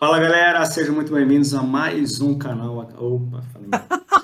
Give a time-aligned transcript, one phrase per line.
[0.00, 2.88] Fala galera, sejam muito bem-vindos a mais um canal.
[2.96, 3.68] Opa, falei.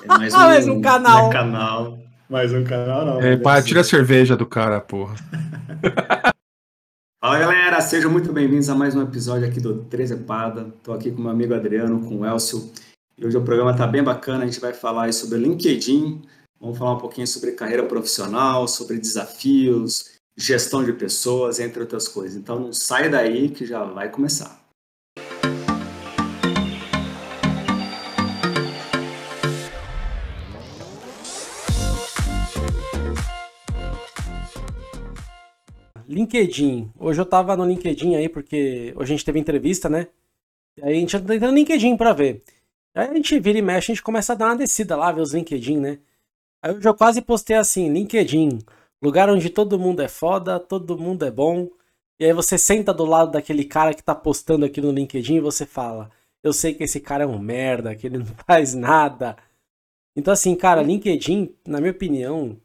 [0.03, 1.27] É mais, um, mais um canal.
[1.27, 1.99] É canal.
[2.29, 3.21] Mais um canal, não.
[3.21, 5.15] É, pá, tira a cerveja do cara, porra.
[7.19, 10.73] Fala galera, sejam muito bem-vindos a mais um episódio aqui do Trezepada.
[10.77, 12.71] Estou aqui com meu amigo Adriano, com o Elcio.
[13.17, 16.21] E hoje o programa está bem bacana, a gente vai falar sobre LinkedIn,
[16.57, 22.37] vamos falar um pouquinho sobre carreira profissional, sobre desafios, gestão de pessoas, entre outras coisas.
[22.37, 24.64] Então não sai daí que já vai começar.
[36.15, 36.93] LinkedIn.
[36.97, 40.07] Hoje eu tava no LinkedIn aí, porque hoje a gente teve entrevista, né?
[40.81, 42.41] Aí a gente tá entrando no LinkedIn pra ver.
[42.95, 45.19] Aí a gente vira e mexe, a gente começa a dar uma descida lá, ver
[45.19, 45.99] os LinkedIn, né?
[46.63, 48.59] Aí eu já quase postei assim, LinkedIn,
[49.01, 51.69] lugar onde todo mundo é foda, todo mundo é bom.
[52.17, 55.41] E aí você senta do lado daquele cara que tá postando aqui no LinkedIn e
[55.41, 56.09] você fala,
[56.41, 59.35] eu sei que esse cara é um merda, que ele não faz nada.
[60.15, 62.57] Então assim, cara, LinkedIn, na minha opinião,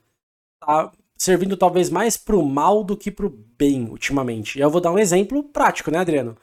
[0.61, 4.59] tá servindo talvez mais pro mal do que pro bem ultimamente.
[4.59, 6.35] E eu vou dar um exemplo prático, né, Adriano?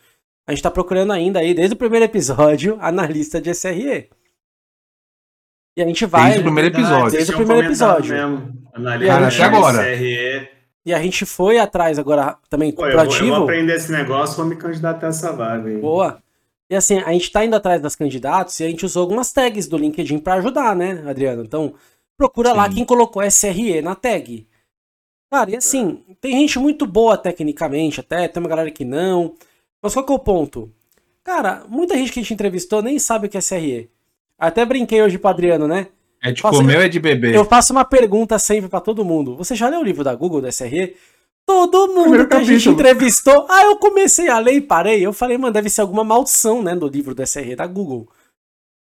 [0.46, 4.08] A gente tá procurando ainda aí, desde o primeiro episódio, analista de SRE.
[5.76, 6.26] E a gente vai.
[6.26, 7.12] Desde o primeiro episódio.
[7.12, 8.16] Desde o primeiro episódio.
[8.72, 9.96] Analista até agora.
[9.96, 10.48] SRE.
[10.86, 14.38] E a gente foi atrás agora também Pô, eu, vou, eu vou aprender esse negócio,
[14.38, 15.82] vou me candidatar a essa vaga aí.
[15.82, 16.22] Boa.
[16.70, 19.68] E assim, a gente tá indo atrás das candidatos e a gente usou algumas tags
[19.68, 21.44] do LinkedIn para ajudar, né, Adriano?
[21.44, 21.74] Então,
[22.16, 22.58] procura Sim.
[22.58, 24.48] lá quem colocou SRE na tag.
[25.30, 29.36] Cara, e assim, tem gente muito boa tecnicamente até, tem uma galera que não.
[29.82, 30.72] Mas qual que é o ponto?
[31.24, 33.90] Cara, muita gente que a gente entrevistou nem sabe o que é SRE.
[34.40, 35.88] Até brinquei hoje pro Adriano, né?
[36.24, 37.36] É de faço, comer ou é de beber?
[37.36, 39.36] Eu faço uma pergunta sempre para todo mundo.
[39.36, 40.96] Você já leu o livro da Google do SRE?
[41.46, 42.56] Todo mundo Primeiro que capítulo.
[42.56, 43.46] a gente entrevistou.
[43.50, 45.06] Ah, eu comecei a ler e parei.
[45.06, 48.08] Eu falei, mano, deve ser alguma maldição, né, do livro do SRE da Google.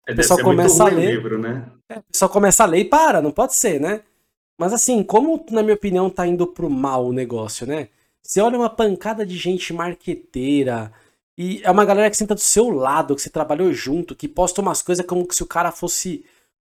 [0.06, 1.10] É, o pessoal começa a ler.
[1.12, 1.66] Livro, né?
[1.90, 4.00] É, o pessoal começa a ler e para, não pode ser, né?
[4.58, 7.88] Mas assim, como na minha opinião tá indo pro mal o negócio, né?
[8.22, 10.92] Você olha uma pancada de gente marqueteira
[11.38, 14.60] e é uma galera que senta do seu lado, que você trabalhou junto, que posta
[14.60, 16.24] umas coisas como se o cara fosse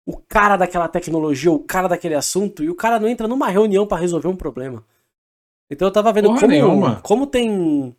[0.05, 3.85] o cara daquela tecnologia, o cara daquele assunto, e o cara não entra numa reunião
[3.85, 4.83] para resolver um problema.
[5.69, 7.95] Então eu tava vendo como, como tem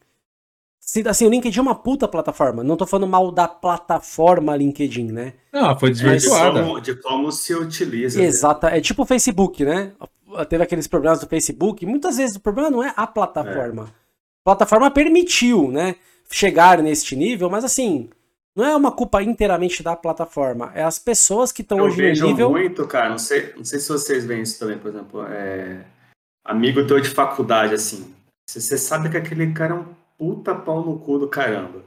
[1.09, 2.63] Assim, o LinkedIn é uma puta plataforma.
[2.63, 5.33] Não tô falando mal da plataforma LinkedIn, né?
[5.53, 6.61] Não, foi desvirtuada.
[6.61, 8.23] De como, de como se utiliza.
[8.23, 8.67] Exato.
[8.67, 9.93] É tipo o Facebook, né?
[10.49, 11.85] Teve aqueles problemas do Facebook.
[11.87, 13.85] Muitas vezes o problema não é a plataforma.
[13.85, 13.87] É.
[13.87, 15.97] A plataforma permitiu, né?
[16.31, 18.11] Chegar neste nível, mas assim,
[18.55, 20.71] não é uma culpa inteiramente da plataforma.
[20.75, 22.51] É as pessoas que estão hoje no nível.
[22.51, 23.09] muito, cara.
[23.09, 25.27] Não sei, não sei se vocês veem isso também, por exemplo.
[25.27, 25.85] É...
[26.45, 28.15] Amigo teu de faculdade, assim.
[28.49, 29.87] Você sabe que aquele cara é um
[30.19, 31.83] puta pau no cu do caramba.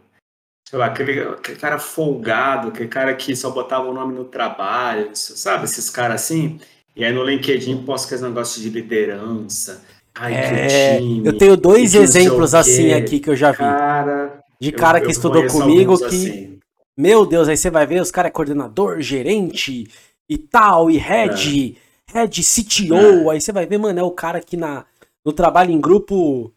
[0.70, 5.12] Sei lá, aquele, aquele cara folgado, aquele cara que só botava o nome no trabalho,
[5.14, 5.64] sabe?
[5.64, 6.60] Esses caras assim.
[6.96, 9.84] E aí no LinkedIn posta aqueles negócios de liderança.
[10.14, 13.60] Ai, é, time, eu tenho dois exemplos assim aqui que eu já vi.
[13.60, 16.06] Cara, de cara eu, que eu estudou comigo que.
[16.06, 16.60] Assim.
[16.98, 19.88] Meu Deus, aí você vai ver, os caras é coordenador, gerente
[20.28, 21.78] e tal, e head,
[22.10, 22.20] é.
[22.20, 23.30] head CTO.
[23.30, 23.34] É.
[23.34, 24.84] Aí você vai ver, mano, é o cara que na,
[25.24, 26.52] no trabalho em grupo.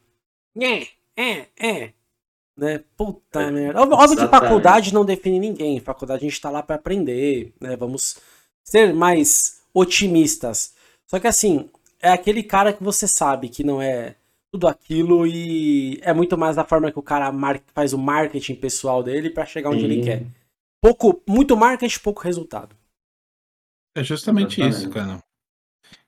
[0.56, 0.88] Nhê,
[1.20, 1.92] é, é.
[2.56, 2.84] Né?
[2.96, 3.80] Puta é, merda.
[3.80, 5.80] Óbvio que faculdade não define ninguém.
[5.80, 7.76] Faculdade a gente tá lá para aprender, né?
[7.76, 8.18] Vamos
[8.64, 10.74] ser mais otimistas.
[11.06, 11.68] Só que assim,
[12.00, 14.16] é aquele cara que você sabe que não é
[14.52, 17.32] tudo aquilo e é muito mais da forma que o cara
[17.72, 19.86] faz o marketing pessoal dele para chegar onde Sim.
[19.86, 20.26] ele quer.
[20.82, 22.74] Pouco, muito marketing, pouco resultado.
[23.94, 24.80] É justamente Exatamente.
[24.80, 25.22] isso, cara.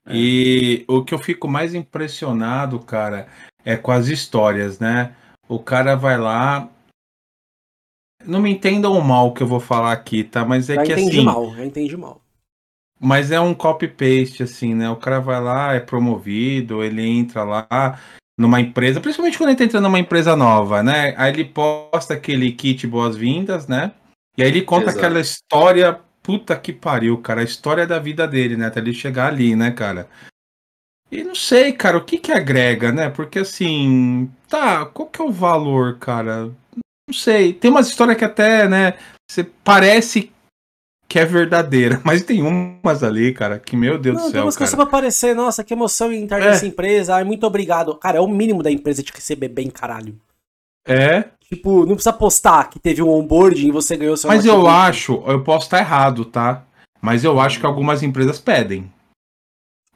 [0.07, 0.13] É.
[0.15, 3.29] E o que eu fico mais impressionado, cara,
[3.65, 5.15] é com as histórias, né?
[5.49, 6.69] O cara vai lá.
[8.25, 10.45] Não me entendam mal que eu vou falar aqui, tá?
[10.45, 11.25] Mas é já que entendi assim.
[11.25, 12.21] mal, já entendi mal.
[13.01, 14.89] Mas é um copy-paste, assim, né?
[14.89, 17.99] O cara vai lá, é promovido, ele entra lá
[18.39, 21.15] numa empresa, principalmente quando ele tá entrando numa empresa nova, né?
[21.17, 23.93] Aí ele posta aquele kit boas-vindas, né?
[24.37, 24.99] E aí ele conta Exato.
[24.99, 28.67] aquela história, puta que pariu, cara, a história da vida dele, né?
[28.67, 30.09] Até ele chegar ali, né, cara?
[31.13, 33.11] E não sei, cara, o que que agrega, né?
[33.11, 36.51] Porque assim, tá, qual que é o valor, cara?
[37.07, 37.53] Não sei.
[37.53, 38.95] Tem umas histórias que até, né,
[39.31, 40.33] você parece
[41.07, 44.43] que é verdadeira, mas tem umas ali, cara, que meu Deus não, do céu, tem
[44.43, 44.71] umas cara.
[44.71, 46.47] pra aparecer, nossa, que emoção em estar é.
[46.47, 47.95] nessa empresa, ai, muito obrigado.
[47.97, 50.19] Cara, é o mínimo da empresa de receber bem, caralho.
[50.87, 51.27] É?
[51.45, 55.23] Tipo, não precisa postar que teve um onboarding e você ganhou seu Mas eu acho,
[55.27, 56.65] eu posso estar errado, tá?
[57.03, 58.91] Mas eu acho que algumas empresas pedem.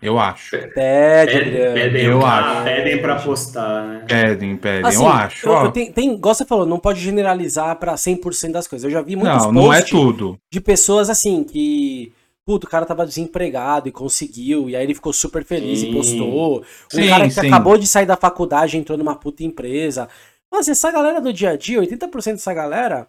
[0.01, 0.51] Eu acho.
[0.51, 2.65] Pede, pedem, eu acho.
[2.65, 4.05] Pedem pra postar, né?
[4.07, 5.49] Pedem, pedem, assim, eu acho.
[5.49, 8.85] Eu, eu tem, tem, igual você falou, não pode generalizar pra 100% das coisas.
[8.85, 10.39] Eu já vi muitos Não, não é tudo.
[10.53, 12.13] De pessoas assim, que...
[12.45, 15.91] Puto, o cara tava desempregado e conseguiu, e aí ele ficou super feliz sim.
[15.91, 16.61] e postou.
[16.61, 17.49] Um sim, cara que sim.
[17.49, 20.09] acabou de sair da faculdade entrou numa puta empresa.
[20.49, 23.09] Mas essa galera do dia a dia, 80% dessa galera,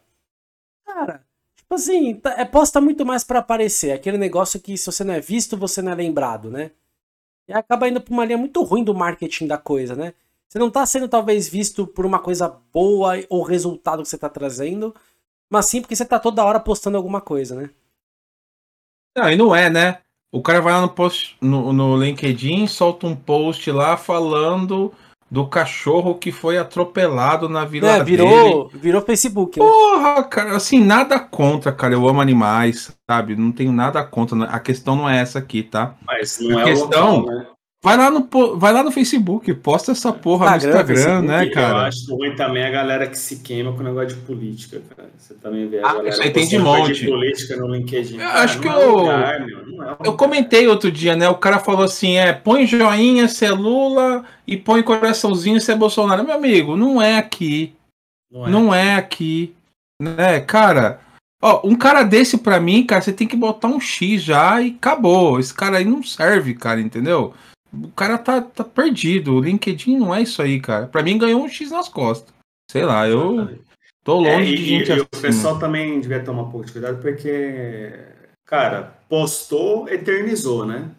[0.83, 1.21] cara,
[1.67, 3.91] tipo assim, tá, é posta muito mais para aparecer.
[3.91, 6.71] Aquele negócio que se você não é visto, você não é lembrado, né?
[7.47, 10.13] E acaba indo pra uma linha muito ruim do marketing da coisa, né?
[10.47, 14.29] Você não tá sendo talvez visto por uma coisa boa ou resultado que você tá
[14.29, 14.95] trazendo,
[15.49, 17.69] mas sim porque você tá toda hora postando alguma coisa, né?
[19.15, 20.01] Não, e não é, né?
[20.31, 24.93] O cara vai lá no, post, no, no LinkedIn, solta um post lá falando
[25.29, 28.81] do cachorro que foi atropelado na vila é, virou, dele.
[28.81, 29.65] Virou Facebook, né?
[29.65, 31.93] Porra, cara, assim, nada contra, cara.
[31.93, 33.35] Eu amo animais, sabe?
[33.35, 34.45] Não tenho nada contra.
[34.45, 35.95] A questão não é essa aqui, tá?
[36.05, 37.19] Mas não a é questão.
[37.19, 37.47] Local, né?
[37.87, 41.69] Vai lá, no, vai lá no Facebook, posta essa porra Instagram, no Instagram, né, cara?
[41.69, 45.09] Eu acho ruim também a galera que se queima com o negócio de política, cara.
[45.17, 46.93] Você também vê a ah, galera isso aí tem de monte.
[46.93, 48.17] de política no LinkedIn.
[48.17, 49.45] Eu acho que é eu, lugar, é
[50.05, 51.29] eu comentei outro dia, né?
[51.29, 55.75] O cara falou assim: é, põe joinha se é Lula e põe coraçãozinho se é
[55.75, 56.25] Bolsonaro.
[56.25, 57.73] Meu amigo, não é aqui.
[58.29, 59.55] Não é, não é aqui.
[60.01, 60.99] Né, cara?
[61.41, 64.71] Ó, um cara desse pra mim, cara, você tem que botar um X já e
[64.71, 65.39] acabou.
[65.39, 67.33] Esse cara aí não serve, cara, entendeu?
[67.73, 69.33] O cara tá, tá perdido.
[69.33, 70.87] O LinkedIn não é isso aí, cara.
[70.87, 72.33] Pra mim ganhou um X nas costas.
[72.69, 73.59] Sei lá, eu
[74.03, 75.01] tô longe é, e, de gente e, assim.
[75.01, 77.93] o pessoal também devia tomar um pouco de cuidado, porque,
[78.45, 80.91] cara, postou, eternizou, né?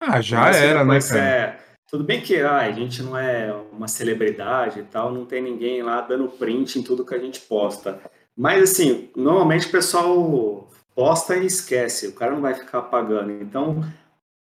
[0.00, 1.20] Ah, já mas, era, né, cara?
[1.20, 1.58] É,
[1.88, 5.82] tudo bem que ah, a gente não é uma celebridade e tal, não tem ninguém
[5.82, 8.00] lá dando print em tudo que a gente posta.
[8.36, 13.30] Mas, assim, normalmente o pessoal posta e esquece, o cara não vai ficar apagando.
[13.30, 13.84] Então,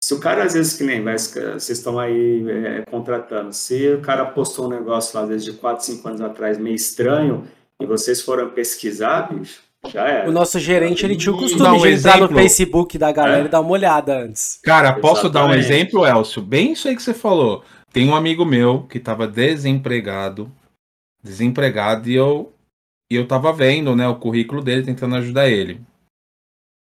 [0.02, 4.00] se o cara, às vezes, que nem vai, vocês estão aí é, contratando, se o
[4.00, 7.46] cara postou um negócio lá, às vezes, de 4, 5 anos atrás, meio estranho,
[7.80, 10.28] e vocês foram pesquisar, bicho, já era.
[10.28, 12.34] O nosso gerente, ele tinha o costume um de entrar exemplo.
[12.34, 13.44] no Facebook da galera é.
[13.44, 14.58] e dar uma olhada antes.
[14.62, 15.32] Cara, posso Exatamente.
[15.32, 16.42] dar um exemplo, Elcio?
[16.42, 17.62] Bem isso aí que você falou.
[17.92, 20.50] Tem um amigo meu que estava desempregado,
[21.22, 22.52] desempregado, e eu,
[23.10, 25.80] e eu tava vendo, né, o currículo dele, tentando ajudar ele.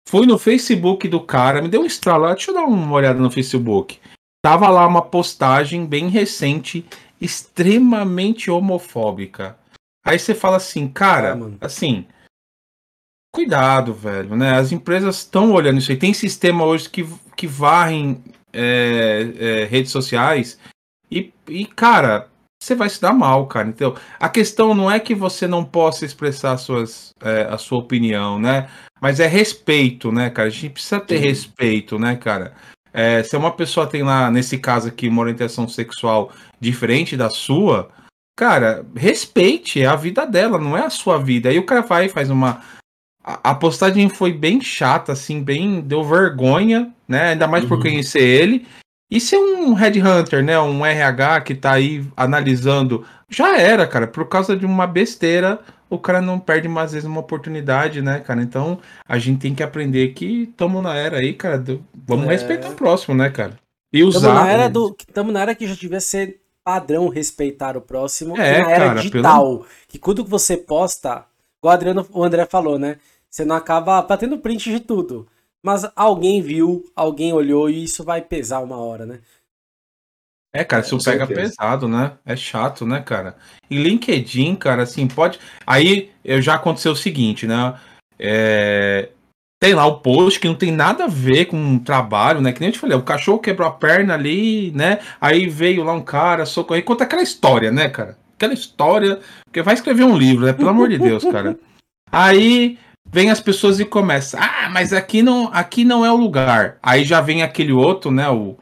[0.07, 2.27] Fui no Facebook do cara, me deu um estralo.
[2.27, 3.99] Deixa eu dar uma olhada no Facebook.
[4.41, 6.85] Tava lá uma postagem bem recente,
[7.19, 9.59] extremamente homofóbica.
[10.05, 12.07] Aí você fala assim, cara, ah, assim,
[13.35, 14.53] cuidado, velho, né?
[14.53, 15.97] As empresas estão olhando isso aí.
[15.97, 17.05] Tem sistema hoje que,
[17.35, 18.23] que varrem
[18.53, 20.57] é, é, redes sociais
[21.11, 22.29] e, e, cara,
[22.63, 23.67] você vai se dar mal, cara.
[23.67, 28.39] Então, a questão não é que você não possa expressar suas, é, a sua opinião,
[28.39, 28.69] né?
[29.01, 30.47] Mas é respeito, né, cara?
[30.47, 31.27] A gente precisa ter Sim.
[31.27, 32.53] respeito, né, cara?
[32.93, 37.89] É, se uma pessoa tem lá, nesse caso aqui, uma orientação sexual diferente da sua,
[38.35, 41.49] cara, respeite, é a vida dela, não é a sua vida.
[41.49, 42.61] Aí o cara vai e faz uma.
[43.23, 45.81] A, postagem foi bem chata, assim, bem.
[45.81, 47.29] Deu vergonha, né?
[47.31, 47.69] Ainda mais uhum.
[47.69, 48.65] por conhecer ele.
[49.09, 54.27] E se um headhunter, né, um RH que tá aí analisando, já era, cara, por
[54.27, 58.41] causa de uma besteira, o cara não perde mais vezes uma oportunidade, né, cara?
[58.41, 61.83] Então, a gente tem que aprender que estamos na era aí, cara, do...
[62.07, 62.29] vamos é...
[62.29, 63.57] respeitar o próximo, né, cara?
[63.91, 64.19] E usar.
[64.19, 68.37] Estamos na era do, estamos na era que já devia ser padrão respeitar o próximo,
[68.37, 69.65] é, na era cara, digital, pelo...
[69.87, 71.25] que que você posta,
[71.59, 72.97] igual o, Adriano, o André falou, né?
[73.29, 75.27] Você não acaba batendo print de tudo.
[75.63, 79.19] Mas alguém viu, alguém olhou e isso vai pesar uma hora, né?
[80.57, 81.53] É, cara, isso pega certeza.
[81.55, 82.13] pesado, né?
[82.25, 83.35] É chato, né, cara?
[83.69, 85.39] E LinkedIn, cara, assim, pode.
[85.67, 87.75] Aí eu já aconteceu o seguinte, né?
[88.17, 89.09] É...
[89.61, 92.51] Tem lá o post que não tem nada a ver com o trabalho, né?
[92.51, 94.97] Que nem eu te falei, o cachorro quebrou a perna ali, né?
[95.21, 96.81] Aí veio lá um cara, socorreu.
[96.83, 98.17] Conta aquela história, né, cara?
[98.35, 99.19] Aquela história.
[99.45, 100.53] Porque vai escrever um livro, né?
[100.53, 101.55] Pelo amor de Deus, cara.
[102.11, 106.77] Aí vem as pessoas e começa, ah, mas aqui não, aqui não é o lugar.
[106.81, 108.57] Aí já vem aquele outro, né, o,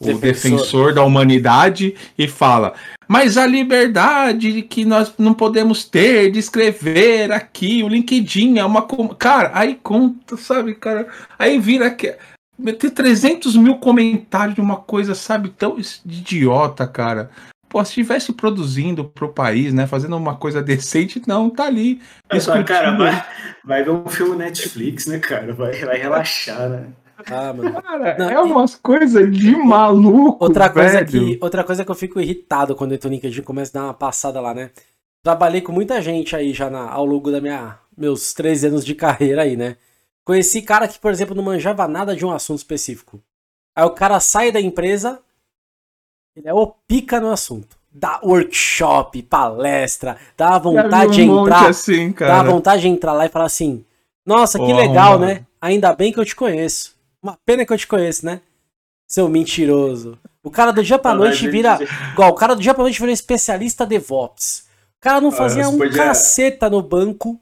[0.00, 0.20] o defensor.
[0.20, 2.74] defensor da humanidade e fala,
[3.06, 8.86] mas a liberdade que nós não podemos ter de escrever aqui, o LinkedIn é uma,
[9.16, 12.16] cara, aí conta, sabe, cara, aí vira que
[12.78, 17.30] ter 300 mil comentários de uma coisa, sabe, tão idiota, cara.
[17.68, 19.86] Pô, se estivesse produzindo pro país, né?
[19.86, 22.00] Fazendo uma coisa decente, não, tá ali.
[22.30, 23.24] É, cara, vai,
[23.62, 25.52] vai ver um filme Netflix, né, cara?
[25.52, 26.86] Vai, vai relaxar, né?
[27.26, 27.82] Ah, mano.
[27.82, 28.78] Cara, não, é umas e...
[28.78, 30.44] coisas de maluco.
[30.44, 33.76] Outra coisa, que, outra coisa que eu fico irritado quando eu entro no LinkedIn começa
[33.76, 34.70] a dar uma passada lá, né?
[35.22, 38.94] Trabalhei com muita gente aí já na, ao longo da minha meus 13 anos de
[38.94, 39.76] carreira aí, né?
[40.24, 43.20] Conheci cara que, por exemplo, não manjava nada de um assunto específico.
[43.74, 45.20] Aí o cara sai da empresa,
[46.36, 47.76] ele é o pica no assunto.
[47.90, 51.68] Dá workshop, palestra, dá vontade de entrar.
[51.68, 53.84] Assim, dá vontade de entrar lá e falar assim:
[54.24, 55.32] Nossa, que oh, legal, mano.
[55.32, 55.46] né?
[55.60, 56.97] Ainda bem que eu te conheço.
[57.28, 58.40] Uma pena que eu te conheço, né?
[59.06, 60.18] Seu mentiroso.
[60.42, 61.78] O cara do dia pra noite vira.
[62.12, 64.64] Igual, o cara do dia pra noite vira um especialista DevOps.
[64.96, 66.04] O cara não ah, fazia ah, um podia...
[66.04, 67.40] caceta no banco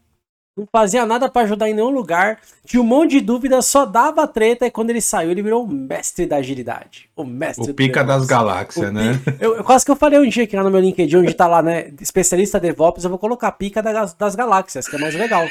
[0.57, 4.27] não fazia nada para ajudar em nenhum lugar, tinha um monte de dúvidas, só dava
[4.27, 7.11] treta e quando ele saiu, ele virou o mestre da agilidade.
[7.15, 9.21] O mestre O pica das galáxias, né?
[9.39, 11.47] Eu, eu, quase que eu falei um dia aqui lá no meu LinkedIn, onde tá
[11.47, 15.47] lá, né, especialista DevOps, eu vou colocar pica das, das galáxias, que é mais legal.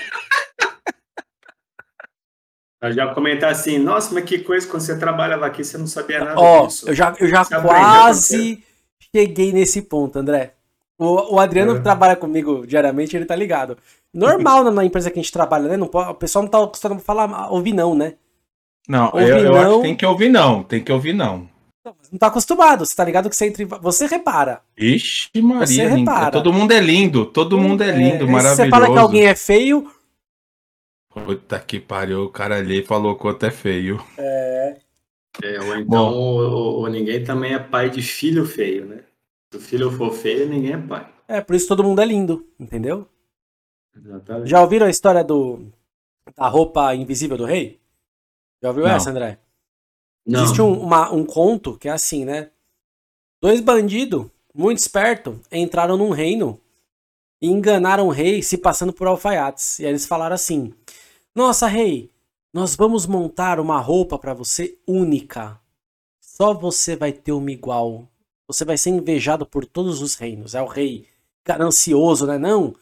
[2.88, 6.20] Eu já comentar assim, nossa, mas que coisa, quando você trabalhava aqui, você não sabia
[6.20, 6.90] nada Ó, disso.
[6.90, 8.64] Eu já, eu já quase
[9.16, 10.54] cheguei nesse ponto, André.
[10.98, 11.80] O, o Adriano é.
[11.80, 13.78] trabalha comigo diariamente, ele tá ligado.
[14.14, 15.78] Normal na, empresa que a gente trabalha, né?
[15.78, 18.14] Não pode, o pessoal não tá acostumado a falar, ouvir não, né?
[18.88, 19.60] Não, ouvir eu, eu não...
[19.60, 21.50] acho que tem que ouvir não, tem que ouvir não.
[21.84, 23.66] Não, não tá acostumado, você tá ligado que você entre.
[23.66, 24.62] Você repara.
[24.78, 25.68] Ixi, Maria.
[25.68, 26.32] Você repara.
[26.32, 28.56] Todo mundo é lindo, todo mundo é lindo, é, maravilhoso.
[28.64, 29.92] Você fala que alguém é feio.
[31.24, 34.04] Puta que pariu, o cara ali falou quanto é feio.
[34.18, 34.78] É.
[35.42, 39.04] é ou então, ou, ou ninguém também é pai de filho feio, né?
[39.50, 41.10] Se o filho for feio, ninguém é pai.
[41.28, 43.08] É, por isso todo mundo é lindo, entendeu?
[43.96, 44.50] Exatamente.
[44.50, 45.72] Já ouviram a história do
[46.36, 47.80] da roupa invisível do rei?
[48.62, 48.92] Já ouviu Não.
[48.92, 49.40] essa, André?
[50.26, 50.44] Não.
[50.44, 52.50] Existe um, uma, um conto que é assim, né?
[53.42, 56.60] Dois bandidos, muito espertos, entraram num reino
[57.42, 59.80] e enganaram o rei se passando por alfaiates.
[59.80, 60.74] E aí eles falaram assim:
[61.36, 62.10] Nossa, rei,
[62.54, 65.60] nós vamos montar uma roupa para você única.
[66.22, 68.08] Só você vai ter uma igual.
[68.48, 70.56] Você vai ser invejado por todos os reinos.
[70.56, 71.10] É o rei
[71.44, 72.38] ganancioso, né?
[72.38, 72.74] Não,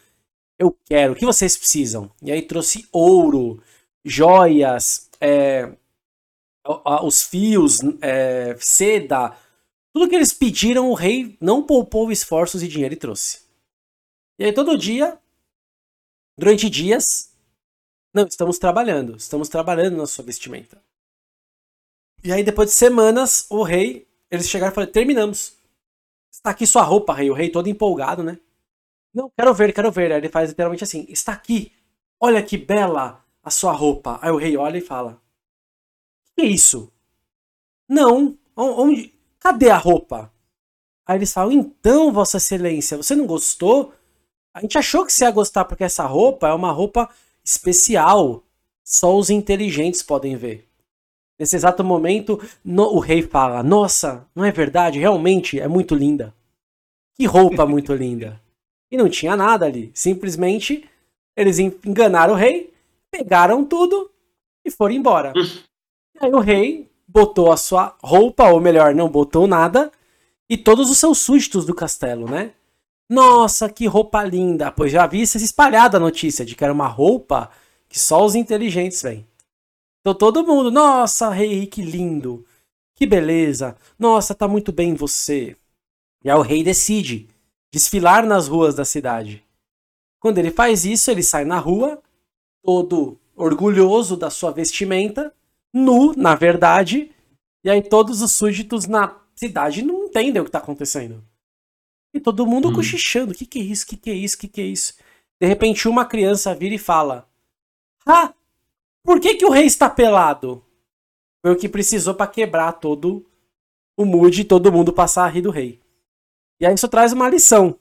[0.59, 2.11] eu quero, o que vocês precisam?
[2.21, 3.59] E aí trouxe ouro,
[4.05, 5.75] joias, é,
[7.03, 9.35] os fios, é, seda,
[9.91, 13.41] tudo que eles pediram, o rei não poupou esforços e dinheiro e trouxe.
[14.37, 15.17] E aí todo dia,
[16.37, 17.32] durante dias,
[18.13, 20.81] não, estamos trabalhando, estamos trabalhando na sua vestimenta.
[22.23, 25.57] E aí depois de semanas, o rei, eles chegaram e falaram, terminamos.
[26.31, 27.29] Está aqui sua roupa, rei.
[27.29, 28.39] O rei todo empolgado, né?
[29.13, 30.11] Não, quero ver, quero ver.
[30.11, 31.71] Aí ele faz literalmente assim: está aqui.
[32.19, 34.17] Olha que bela a sua roupa.
[34.21, 35.21] Aí o rei olha e fala:
[36.35, 36.91] Que é isso?
[37.87, 38.37] Não.
[38.55, 39.13] Onde?
[39.39, 40.33] Cadê a roupa?
[41.05, 43.93] Aí eles falam: Então, Vossa Excelência, você não gostou?
[44.53, 47.09] A gente achou que você ia gostar porque essa roupa é uma roupa
[47.43, 48.43] especial.
[48.83, 50.67] Só os inteligentes podem ver.
[51.39, 54.99] Nesse exato momento, no, o rei fala: Nossa, não é verdade?
[54.99, 56.33] Realmente é muito linda.
[57.15, 58.41] Que roupa muito linda.
[58.91, 59.91] E não tinha nada ali.
[59.93, 60.87] Simplesmente
[61.35, 62.73] eles enganaram o rei,
[63.09, 64.11] pegaram tudo
[64.63, 65.33] e foram embora.
[66.19, 69.91] aí o rei botou a sua roupa, ou melhor, não botou nada,
[70.49, 72.53] e todos os seus súditos do castelo, né?
[73.09, 74.71] Nossa, que roupa linda!
[74.71, 77.49] Pois já havia se espalhado a notícia de que era uma roupa
[77.87, 79.27] que só os inteligentes vêm.
[80.01, 82.45] Então todo mundo, nossa, rei, que lindo!
[82.95, 83.75] Que beleza!
[83.97, 85.55] Nossa, tá muito bem você.
[86.23, 87.29] E aí o rei decide
[87.71, 89.43] desfilar nas ruas da cidade.
[90.19, 92.01] Quando ele faz isso, ele sai na rua,
[92.63, 95.33] todo orgulhoso da sua vestimenta,
[95.73, 97.11] nu, na verdade,
[97.63, 101.23] e aí todos os súditos na cidade não entendem o que está acontecendo.
[102.13, 102.73] E todo mundo hum.
[102.73, 103.85] cochichando: o que, que é isso?
[103.85, 104.35] O que, que é isso?
[104.35, 104.93] O que, que é isso?
[105.41, 107.27] De repente, uma criança vira e fala:
[108.05, 108.33] Ah,
[109.03, 110.63] por que, que o rei está pelado?
[111.41, 113.25] Foi o que precisou para quebrar todo
[113.97, 115.81] o mood e todo mundo passar a rir do rei.
[116.59, 117.77] E aí isso traz uma lição.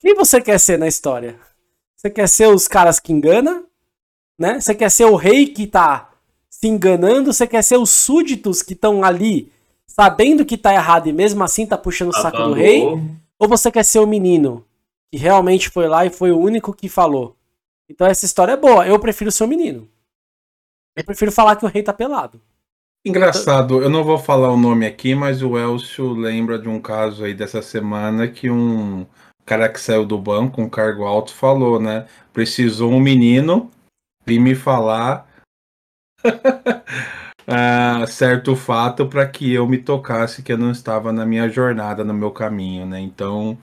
[0.00, 1.38] Quem você quer ser na história?
[1.96, 3.62] Você quer ser os caras que engana?
[4.38, 4.60] Né?
[4.60, 6.10] Você quer ser o rei que tá
[6.48, 7.32] se enganando?
[7.32, 9.52] Você quer ser os súditos que estão ali
[9.86, 12.82] sabendo que tá errado e mesmo assim tá puxando o saco do rei?
[13.40, 14.66] Ou você quer ser o menino
[15.10, 17.34] que realmente foi lá e foi o único que falou?
[17.88, 18.86] Então essa história é boa.
[18.86, 19.88] Eu prefiro ser o menino.
[20.94, 22.40] Eu prefiro falar que o rei tá pelado.
[23.02, 27.24] Engraçado, eu não vou falar o nome aqui, mas o Elcio lembra de um caso
[27.24, 29.06] aí dessa semana que um
[29.46, 32.06] cara que saiu do banco, um cargo alto, falou, né?
[32.30, 33.70] Precisou um menino
[34.26, 35.26] vir me falar
[37.50, 42.04] uh, certo fato para que eu me tocasse que eu não estava na minha jornada,
[42.04, 43.00] no meu caminho, né?
[43.00, 43.58] Então,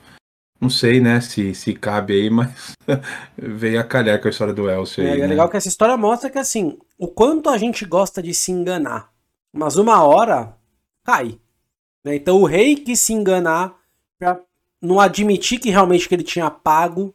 [0.59, 2.75] não sei, né, se, se cabe aí, mas
[3.37, 5.03] veio a calhar com a história do Elcio.
[5.03, 5.27] É, aí, é né?
[5.27, 9.11] legal que essa história mostra que, assim, o quanto a gente gosta de se enganar.
[9.53, 10.55] Mas uma hora
[11.03, 11.39] cai.
[12.03, 12.15] Né?
[12.15, 13.75] Então o rei quis se enganar
[14.19, 14.39] para
[14.81, 17.13] não admitir que realmente que ele tinha pago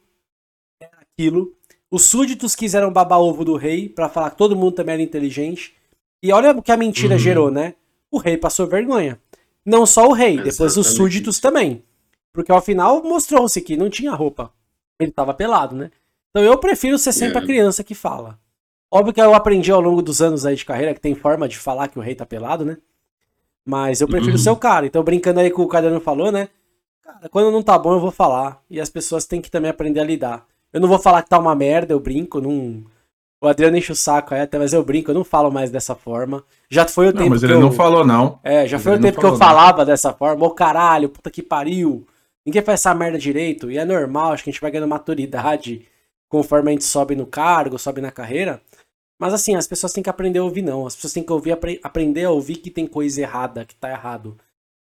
[0.79, 1.55] era aquilo.
[1.89, 5.75] Os súditos quiseram babar ovo do rei para falar que todo mundo também era inteligente.
[6.23, 7.19] E olha o que a mentira uhum.
[7.19, 7.75] gerou, né?
[8.13, 9.19] o rei passou vergonha.
[9.65, 11.83] Não só o rei, depois os súditos também.
[12.31, 14.53] Porque ao final mostrou-se que não tinha roupa.
[14.99, 15.89] Ele tava pelado, né?
[16.29, 18.37] Então eu prefiro ser sempre a criança que fala.
[18.91, 21.57] Óbvio que eu aprendi ao longo dos anos aí de carreira que tem forma de
[21.57, 22.77] falar que o rei tá pelado, né?
[23.65, 24.37] Mas eu prefiro uhum.
[24.37, 24.85] ser o cara.
[24.85, 26.49] Então, brincando aí com o Caderno falou, né?
[27.01, 28.61] Cara, quando não tá bom, eu vou falar.
[28.69, 30.45] E as pessoas têm que também aprender a lidar.
[30.71, 32.83] Eu não vou falar que tá uma merda, eu brinco, não.
[33.43, 35.93] O Adriano enche o saco, é, até, mas eu brinco, eu não falo mais dessa
[35.93, 36.45] forma.
[36.69, 37.31] Já foi o não, tempo.
[37.31, 37.59] Mas ele eu...
[37.59, 38.39] não falou, não.
[38.41, 40.45] É, já mas foi o tempo que eu falava dessa forma.
[40.45, 42.07] Ô caralho, puta que pariu.
[42.45, 43.69] Ninguém faz essa merda direito.
[43.69, 45.85] E é normal, acho que a gente vai ganhando maturidade
[46.29, 48.61] conforme a gente sobe no cargo, sobe na carreira.
[49.19, 50.87] Mas assim, as pessoas têm que aprender a ouvir, não.
[50.87, 53.89] As pessoas têm que ouvir, apre aprender a ouvir que tem coisa errada, que tá
[53.89, 54.37] errado.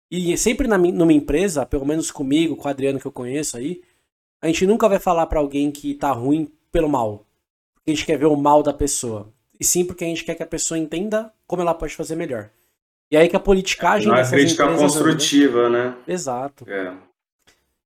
[0.08, 3.82] E sempre na, numa empresa, pelo menos comigo, com o Adriano que eu conheço aí,
[4.40, 7.26] a gente nunca vai falar para alguém que tá ruim pelo mal.
[7.84, 9.30] Porque a gente quer ver o mal da pessoa.
[9.60, 12.48] E sim porque a gente quer que a pessoa entenda como ela pode fazer melhor.
[13.10, 14.08] E aí que a politicagem.
[14.08, 15.94] Não é crítica construtiva, né?
[16.08, 16.64] Exato.
[16.66, 16.94] É.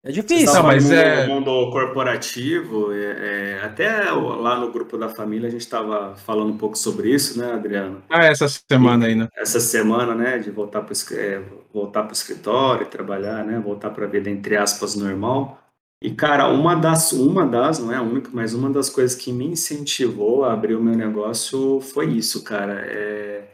[0.05, 0.55] É difícil.
[0.55, 1.27] Não, mas no é...
[1.27, 6.57] mundo corporativo, é, é, até lá no grupo da família a gente estava falando um
[6.57, 8.03] pouco sobre isso, né, Adriano?
[8.09, 9.29] Ah, essa semana aí, né?
[9.37, 11.43] Essa semana, né, de voltar para é,
[11.75, 15.61] voltar o escritório, trabalhar, né, voltar para a vida entre aspas normal.
[16.03, 19.33] E cara, uma das, uma das, não é a única, mas uma das coisas que
[19.33, 22.85] me incentivou a abrir o meu negócio foi isso, cara.
[22.87, 23.49] É,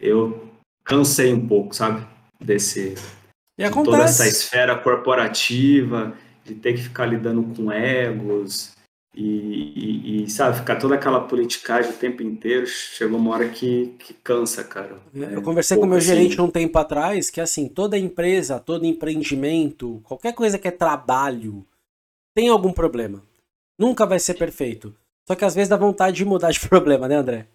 [0.00, 0.48] eu
[0.84, 2.04] cansei um pouco, sabe,
[2.40, 2.94] desse
[3.56, 6.12] e de toda essa esfera corporativa,
[6.44, 8.72] de ter que ficar lidando com egos
[9.16, 13.94] e, e, e, sabe, ficar toda aquela politicagem o tempo inteiro, chegou uma hora que,
[14.00, 14.98] que cansa, cara.
[15.14, 16.08] Eu conversei com o meu assim.
[16.08, 21.64] gerente um tempo atrás que assim, toda empresa, todo empreendimento, qualquer coisa que é trabalho,
[22.34, 23.22] tem algum problema.
[23.78, 24.94] Nunca vai ser perfeito.
[25.26, 27.46] Só que às vezes dá vontade de mudar de problema, né, André?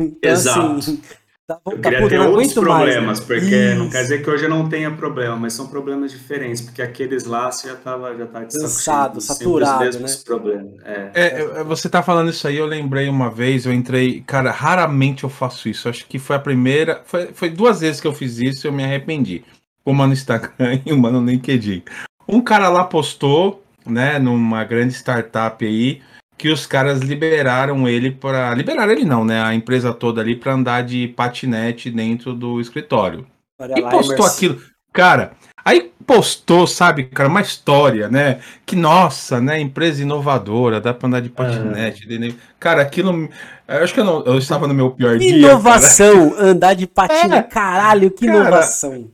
[0.00, 0.78] Então, Exato.
[0.78, 1.00] Assim,
[1.46, 3.24] Tá, eu queria puta, ter outros problemas, mais, né?
[3.24, 3.78] porque Isso.
[3.78, 7.24] não quer dizer que hoje eu não tenha problema, mas são problemas diferentes, porque aqueles
[7.24, 10.08] lá você já tava, já tá cansado, saturado, né?
[10.24, 10.72] Problemas.
[10.84, 11.10] É.
[11.14, 15.30] É, você tá falando isso aí, eu lembrei uma vez, eu entrei, cara, raramente eu
[15.30, 18.66] faço isso, acho que foi a primeira, foi, foi duas vezes que eu fiz isso
[18.66, 19.44] e eu me arrependi.
[19.84, 21.84] Uma no Instagram e uma no LinkedIn.
[22.26, 26.00] Um cara lá postou, né, numa grande startup aí,
[26.38, 29.42] que os caras liberaram ele para liberaram ele não, né?
[29.42, 33.26] A empresa toda ali para andar de patinete dentro do escritório.
[33.58, 34.60] Olha e postou aquilo,
[34.92, 35.32] cara.
[35.64, 38.38] Aí postou, sabe, cara, uma história, né?
[38.64, 39.58] Que nossa, né?
[39.58, 42.06] Empresa inovadora, dá para andar de patinete.
[42.08, 42.32] É.
[42.60, 43.28] Cara, aquilo,
[43.66, 45.36] eu acho que eu, não, eu estava no meu pior dia.
[45.36, 47.42] Inovação, andar de patinete, é.
[47.42, 49.10] caralho, que cara, inovação.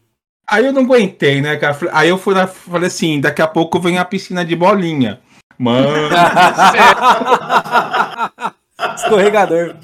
[0.48, 1.76] Aí eu não aguentei, né, cara?
[1.92, 5.20] Aí eu fui lá, falei assim, daqui a pouco vem a piscina de bolinha.
[5.58, 5.88] Mano.
[8.96, 9.76] Escorregador.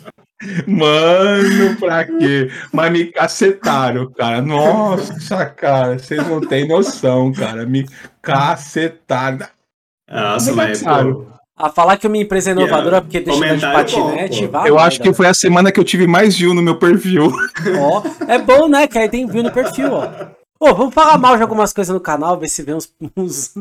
[0.67, 2.51] Mano, pra quê?
[2.73, 4.41] Mas me cacetaram, cara.
[4.41, 7.67] Nossa, cara, vocês não têm noção, cara.
[7.67, 7.87] Me
[8.23, 9.47] cacetaram.
[10.11, 10.83] Nossa, mas
[11.59, 15.13] a falar que uma empresa é inovadora porque deixa de patinete, bom, Eu acho que
[15.13, 17.33] foi a semana que eu tive mais view no meu perfil.
[17.81, 18.87] Ó, é bom, né?
[18.87, 20.09] Que aí tem view no perfil, ó.
[20.61, 23.55] Ô, vamos falar mal de algumas coisas no canal, ver se vê uns, uns,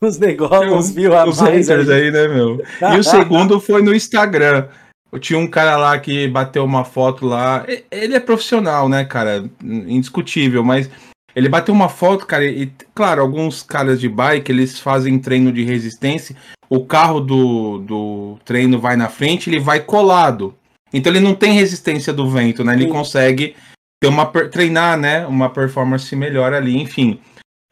[0.00, 1.12] uns negócios, viu?
[1.26, 2.62] Os haters aí, né, meu?
[2.94, 4.68] E o segundo foi no Instagram.
[5.10, 7.64] Eu tinha um cara lá que bateu uma foto lá.
[7.90, 9.44] Ele é profissional, né, cara?
[9.62, 10.88] Indiscutível, mas
[11.34, 15.64] ele bateu uma foto, cara, e claro, alguns caras de bike, eles fazem treino de
[15.64, 16.36] resistência.
[16.70, 20.54] O carro do, do treino vai na frente, ele vai colado.
[20.92, 22.74] Então ele não tem resistência do vento, né?
[22.74, 22.90] Ele Sim.
[22.90, 23.56] consegue
[24.04, 27.18] ter uma treinar, né, uma performance melhor ali, enfim.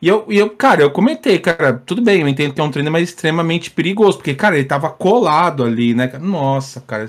[0.00, 2.70] E eu, e eu, cara, eu comentei, cara, tudo bem, eu entendo que é um
[2.70, 6.10] treino mas extremamente perigoso, porque, cara, ele tava colado ali, né?
[6.18, 7.08] Nossa, cara.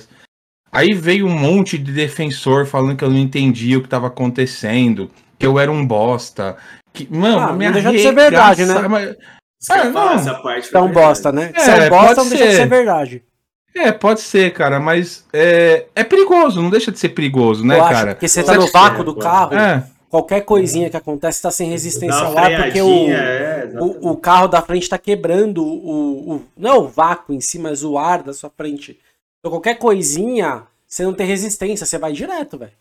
[0.71, 5.09] Aí veio um monte de defensor falando que eu não entendia o que tava acontecendo,
[5.39, 6.57] que eu era um bosta.
[6.91, 8.87] Que, mano, ah, me deixa de ser verdade, né?
[8.87, 9.15] Mas...
[9.69, 10.13] Ah, não.
[10.13, 11.51] Essa parte é um bosta, né?
[11.55, 13.23] É, Se é um bosta, não deixa de ser verdade.
[13.75, 18.13] É, pode ser, cara, mas é, é perigoso, não deixa de ser perigoso, né, cara?
[18.13, 19.55] Porque você tá no vácuo do carro.
[19.55, 19.83] É
[20.13, 24.47] qualquer coisinha que acontece está sem resistência ao ar, porque o, é, o, o, carro
[24.47, 26.45] da frente está quebrando o, o.
[26.55, 28.99] Não é o vácuo em si, mas o ar da sua frente.
[29.39, 32.73] Então qualquer coisinha, você não tem resistência, você vai direto, velho.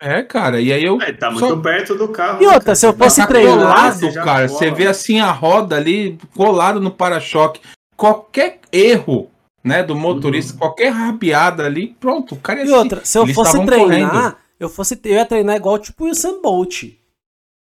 [0.00, 0.98] É, cara, e aí eu.
[1.02, 1.56] É, tá muito só...
[1.56, 2.42] perto do carro.
[2.42, 3.58] E outra, cara, se eu fosse tá treinar.
[3.58, 7.60] Colado, cara, você vê assim a roda ali colado no para-choque.
[7.98, 9.28] Qualquer erro,
[9.62, 10.58] né, do motorista, uhum.
[10.58, 14.10] qualquer rabiada ali, pronto, o cara ia E outra, se eu fosse treinar.
[14.10, 16.84] Correndo eu fosse eu ia treinar igual tipo o Usain Bolt.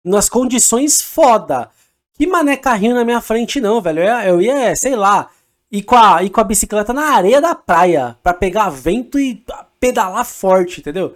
[0.05, 1.69] Nas condições foda.
[2.17, 4.01] Que mané carrinho na minha frente não, velho.
[4.01, 5.29] Eu ia, eu ia sei lá,
[5.71, 9.45] ir com, a, ir com a bicicleta na areia da praia para pegar vento e
[9.79, 11.15] pedalar forte, entendeu?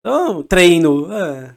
[0.00, 1.10] Então, treino.
[1.10, 1.54] É.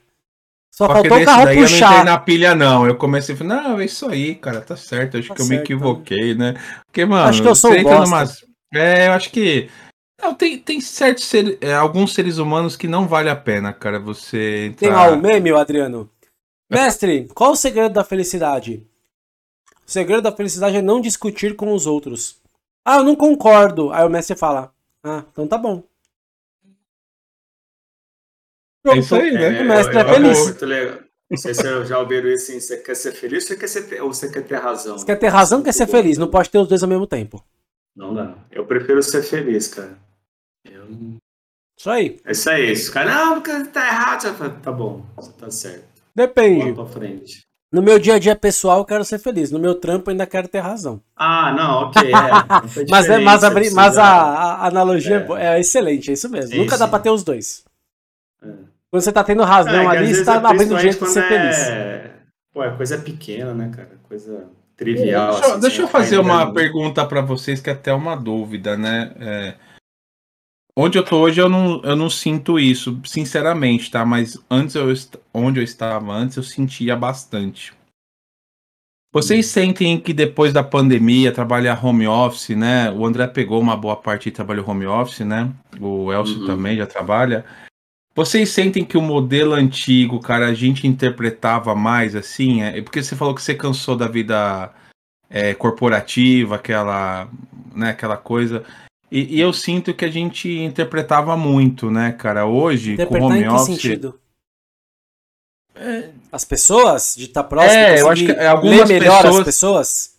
[0.72, 1.76] Só faltou o carro daí puxar.
[1.76, 2.88] Eu não entrei na pilha, não.
[2.88, 5.18] Eu comecei a falar, não, é isso aí, cara, tá certo.
[5.18, 6.54] Acho tá que eu certo, me equivoquei, né?
[6.86, 8.47] Porque, mano, acho que eu sou você entra numas...
[8.74, 9.70] É, eu acho que.
[10.22, 11.58] Não, tem, tem certos ser...
[11.62, 14.80] é, alguns seres humanos que não vale a pena, cara, você entrar...
[14.80, 16.10] Tem lá o meme, Adriano.
[16.70, 18.86] Mestre, qual o segredo da felicidade?
[19.86, 22.42] O segredo da felicidade é não discutir com os outros.
[22.84, 23.92] Ah, eu não concordo.
[23.94, 25.84] Aí o mestre fala: Ah, então tá bom.
[28.86, 29.62] É isso aí, né?
[29.62, 30.40] o mestre é, é feliz.
[30.40, 31.00] Muito legal.
[31.30, 33.68] Não sei se eu já ouviram isso assim, você quer ser feliz ou você quer,
[33.68, 34.98] ser, ou você quer ter razão?
[34.98, 36.18] Você quer ter razão ou quer ser feliz?
[36.18, 37.44] Não pode ter os dois ao mesmo tempo.
[37.98, 38.36] Não dá.
[38.52, 39.98] Eu prefiro ser feliz, cara.
[40.64, 40.88] Eu...
[41.76, 42.20] Isso aí.
[42.24, 42.70] É isso aí.
[42.70, 44.22] Esse cara, não, porque tá errado.
[44.22, 45.88] Você fala, tá bom, você tá certo.
[46.16, 46.74] Depende.
[46.74, 47.48] Pra frente.
[47.72, 49.52] No meu dia a dia pessoal, eu quero ser feliz.
[49.52, 51.02] No meu trampo, eu ainda quero ter razão.
[51.16, 52.12] Ah, não, ok.
[52.12, 52.12] É,
[52.90, 55.56] mas é, mas, a, mas a, a analogia é.
[55.56, 55.60] é.
[55.60, 56.52] excelente, é isso mesmo.
[56.52, 56.80] Sim, Nunca sim.
[56.80, 57.66] dá pra ter os dois.
[58.42, 58.48] É.
[58.90, 61.28] Quando você tá tendo razão é, ali, você tá abrindo jeito de ser é...
[61.28, 62.12] feliz.
[62.54, 64.00] Pô, é coisa pequena, né, cara?
[64.08, 64.48] Coisa
[64.78, 65.32] trivial.
[65.34, 69.14] Deixa, assim, deixa eu fazer uma pergunta para vocês que é até uma dúvida, né?
[69.20, 69.56] É,
[70.78, 74.06] onde eu tô hoje eu não, eu não sinto isso, sinceramente, tá?
[74.06, 74.88] Mas antes eu
[75.34, 77.76] onde eu estava antes eu sentia bastante.
[79.12, 79.50] Vocês hum.
[79.50, 82.92] sentem que depois da pandemia, trabalhar home office, né?
[82.92, 85.52] O André pegou uma boa parte e trabalhou home office, né?
[85.82, 86.46] O Elcio uhum.
[86.46, 87.44] também já trabalha.
[88.18, 92.64] Vocês sentem que o modelo antigo, cara, a gente interpretava mais assim?
[92.64, 94.74] É porque você falou que você cansou da vida
[95.30, 97.30] é, corporativa, aquela,
[97.76, 98.66] né, aquela coisa.
[99.12, 102.48] E, e, eu sinto que a gente interpretava muito, né, cara?
[102.48, 103.66] Hoje, Interpretar com home em que office.
[103.68, 104.20] Sentido?
[105.76, 106.10] É...
[106.32, 107.14] As pessoas?
[107.16, 107.72] De estar tá próximo?
[107.72, 109.38] É, eu acho que é, algumas ler melhor pessoas...
[109.38, 110.14] as pessoas?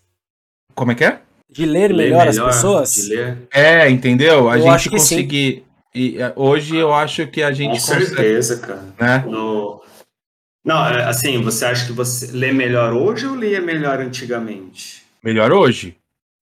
[0.72, 1.20] Como é que é?
[1.50, 2.94] De ler, ler melhor, melhor, as pessoas?
[2.94, 3.48] De ler.
[3.52, 4.48] É, entendeu?
[4.48, 5.66] A eu gente conseguir.
[5.94, 7.72] E é, hoje eu acho que a gente.
[7.72, 9.18] Com certeza, consegue, cara.
[9.18, 9.30] Né?
[9.30, 9.82] No...
[10.64, 15.02] Não, é, assim, você acha que você lê melhor hoje ou lia melhor antigamente?
[15.22, 15.96] Melhor hoje.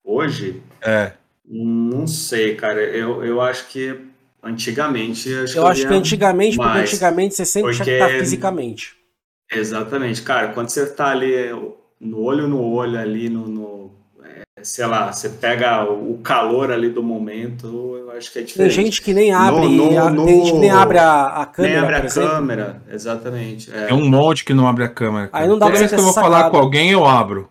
[0.05, 0.63] Hoje?
[0.83, 1.13] É.
[1.45, 2.83] Não sei, cara.
[2.83, 4.01] Eu, eu acho que
[4.43, 5.29] antigamente.
[5.29, 7.85] Eu acho, eu que, acho que antigamente, mais, porque antigamente você sempre porque...
[7.85, 8.97] tinha que estar fisicamente.
[9.53, 10.49] Exatamente, cara.
[10.49, 11.51] Quando você está ali
[12.01, 13.76] no olho no olho, ali no, no
[14.67, 18.75] sei lá, você pega o calor ali do momento, eu acho que é diferente.
[18.75, 20.25] Tem gente que nem abre, no, no, no...
[20.27, 21.75] tem gente que nem abre a, a câmera.
[21.75, 23.71] Nem abre a câmera, exatamente.
[23.73, 23.95] É.
[23.95, 25.29] um monte que não abre a câmera.
[25.29, 25.45] Cara.
[25.45, 26.33] Aí não dá Toda vez que eu vou sacado.
[26.33, 27.49] falar com alguém, eu abro.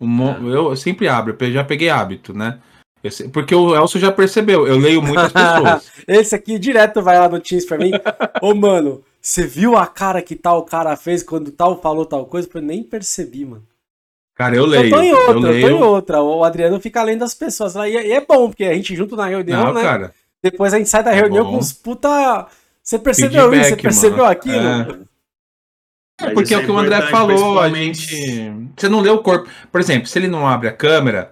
[0.00, 0.36] Um, é.
[0.40, 2.60] eu, eu, sempre abro, eu já peguei hábito, né?
[3.10, 5.90] Sei, porque o Elcio já percebeu, eu leio muitas pessoas.
[6.06, 7.90] Esse aqui direto vai lá no Teams pra mim.
[8.40, 12.48] Ô, mano, você viu a cara que tal cara fez quando tal falou tal coisa?
[12.54, 13.64] Eu nem percebi, mano.
[14.34, 14.86] Cara, eu leio.
[14.86, 15.68] Eu tô em outra, eu, leio...
[15.68, 16.22] tô em outra.
[16.22, 17.88] O Adriano fica além das pessoas lá.
[17.88, 19.82] E é, bom, porque a gente junto na reunião, Não, né?
[19.82, 21.52] Cara, Depois a gente sai da é reunião bom.
[21.52, 22.46] com uns puta.
[22.82, 23.70] Você percebeu Feedback, isso?
[23.70, 24.30] Você percebeu mano.
[24.30, 25.06] aquilo?
[26.20, 26.26] É.
[26.26, 28.52] é porque é o que o André falou, a gente.
[28.76, 29.48] Você não lê o corpo.
[29.70, 31.30] Por exemplo, se ele não abre a câmera,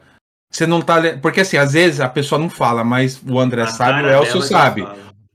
[0.52, 0.96] você não tá.
[1.22, 4.42] Porque assim, às vezes a pessoa não fala, mas o André a sabe, o Elcio
[4.42, 4.86] sabe.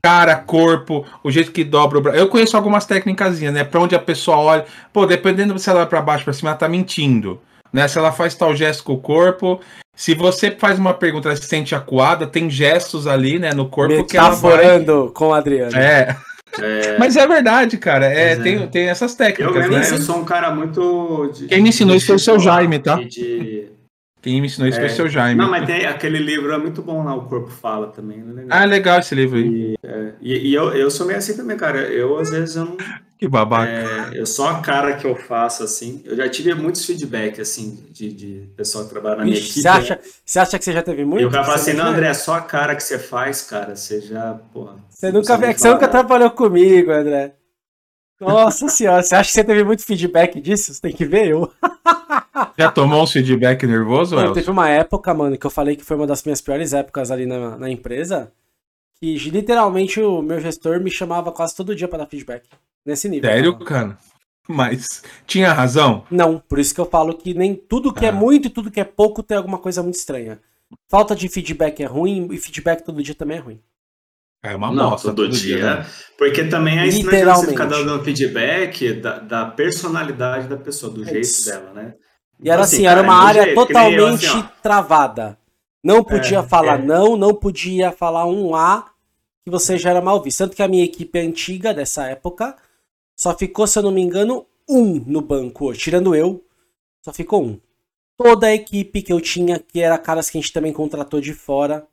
[0.01, 2.19] Cara, corpo, o jeito que dobra o braço.
[2.19, 3.63] Eu conheço algumas técnicas, né?
[3.63, 4.65] Pra onde a pessoa olha.
[4.93, 7.41] Pô, dependendo se ela vai pra baixo, pra cima, ela tá mentindo
[7.75, 7.87] né?
[7.89, 9.59] Se ela faz tal gesto com o corpo.
[9.93, 14.03] Se você faz uma pergunta, ela se sente acuada, tem gestos ali, né, no corpo
[14.05, 14.83] que ela vai...
[15.13, 15.75] com o Adriano.
[15.75, 16.17] É.
[16.59, 16.97] É...
[16.97, 18.05] Mas é verdade, cara.
[18.05, 18.35] É, é.
[18.37, 19.65] Tem, tem essas técnicas.
[19.65, 19.79] Eu, né?
[19.79, 21.31] eu sou um cara muito.
[21.33, 22.95] De, Quem me ensinou isso foi o seu Jaime, tá?
[22.95, 23.67] De...
[24.25, 24.81] Quem me ensinou isso é...
[24.81, 25.39] foi o seu Jaime.
[25.39, 28.17] Não, mas tem aquele livro, é muito bom lá, O Corpo Fala também.
[28.17, 28.41] Né?
[28.41, 28.57] Legal.
[28.57, 29.45] Ah, é legal esse livro aí.
[29.45, 31.81] E, é, e, e, eu, eu sou meio assim também, cara.
[31.81, 32.77] Eu, às vezes, eu não.
[33.19, 33.71] Que babaca.
[33.71, 36.01] É, eu só a cara que eu faço, assim.
[36.03, 39.61] Eu já tive muitos feedback, assim, de, de pessoal que trabalha na minha equipe.
[39.61, 41.21] Você acha, você acha que você já teve muito?
[41.21, 43.75] E o cara fala assim, não, André, é só a cara que você faz, cara.
[43.75, 44.77] Você já, porra.
[44.89, 47.35] Você nunca, é você nunca trabalhou comigo, André.
[48.19, 50.73] Nossa senhora, você acha que você teve muito feedback disso?
[50.73, 51.51] Você tem que ver eu.
[52.57, 54.33] Já tomou um feedback nervoso, Elcio?
[54.33, 57.25] Teve uma época, mano, que eu falei que foi uma das minhas piores épocas ali
[57.25, 58.31] na, na empresa,
[58.99, 62.47] que literalmente o meu gestor me chamava quase todo dia para dar feedback.
[62.85, 63.29] Nesse nível.
[63.29, 63.97] Sério, cara?
[64.47, 66.05] Mas tinha razão?
[66.09, 68.11] Não, por isso que eu falo que nem tudo que é ah.
[68.11, 70.39] é muito e tudo que é pouco tem alguma coisa muito estranha.
[70.87, 73.59] Falta de feedback é ruim e feedback todo dia também é ruim.
[74.43, 75.57] É uma não, todo, todo dia.
[75.57, 75.85] dia né?
[76.17, 81.01] Porque também é isso não você ficar dando feedback da, da, personalidade da pessoa, do
[81.03, 81.49] é jeito isso.
[81.49, 81.93] dela, né?
[82.39, 85.37] E era então, assim, assim era uma área jeito, totalmente assim, travada.
[85.83, 86.85] Não podia é, falar é.
[86.85, 88.91] não, não podia falar um A
[89.43, 90.39] que você já era mal visto.
[90.39, 92.55] Tanto que a minha equipe antiga dessa época
[93.17, 96.43] só ficou, se eu não me engano, um no banco Tirando eu,
[97.03, 97.59] só ficou um.
[98.17, 101.33] Toda a equipe que eu tinha, que era caras que a gente também contratou de
[101.33, 101.87] fora,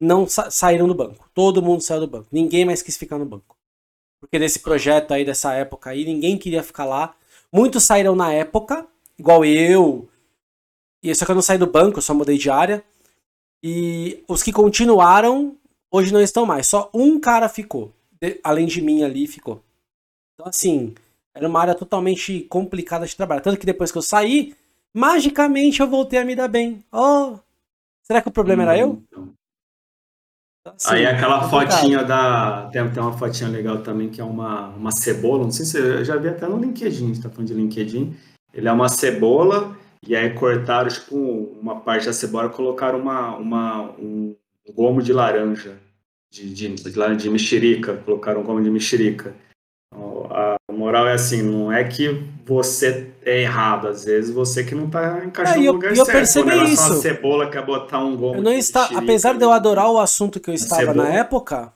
[0.00, 1.28] não sa saíram do banco.
[1.34, 2.28] Todo mundo saiu do banco.
[2.32, 3.56] Ninguém mais quis ficar no banco.
[4.18, 7.14] Porque nesse projeto aí, dessa época aí, ninguém queria ficar lá.
[7.52, 8.86] Muitos saíram na época,
[9.18, 10.08] igual eu.
[11.02, 12.84] E só que eu não saí do banco, só mudei de área.
[13.62, 15.56] E os que continuaram,
[15.90, 16.66] hoje não estão mais.
[16.66, 17.92] Só um cara ficou.
[18.42, 19.62] Além de mim ali, ficou.
[20.34, 20.94] Então, assim,
[21.34, 23.40] era uma área totalmente complicada de trabalhar.
[23.40, 24.54] Tanto que depois que eu saí,
[24.92, 26.84] magicamente eu voltei a me dar bem.
[26.92, 27.38] Oh,
[28.02, 29.02] será que o problema hum, era eu?
[29.10, 29.39] Então.
[30.66, 32.68] Assim, Aí aquela fotinha da.
[32.70, 35.44] Tem, tem uma fotinha legal também que é uma, uma cebola.
[35.44, 38.14] Não sei se eu já vi até no LinkedIn, a gente tá falando de LinkedIn.
[38.52, 43.36] Ele é uma cebola, e aí cortaram tipo, uma parte da cebola e colocaram uma,
[43.36, 44.34] uma, um
[44.74, 45.78] gomo de laranja,
[46.30, 49.34] de, de, de, de mexerica, colocaram um gomo de mexerica.
[50.30, 54.88] A moral é assim, não é que você é errado, às vezes você que não
[54.88, 56.08] tá encaixando é, no lugar eu, certo.
[56.08, 56.92] Eu percebi isso.
[56.92, 58.34] Uma cebola quer botar um.
[58.34, 61.04] Eu não está, apesar de eu adorar o assunto que eu estava cebola.
[61.04, 61.72] na época,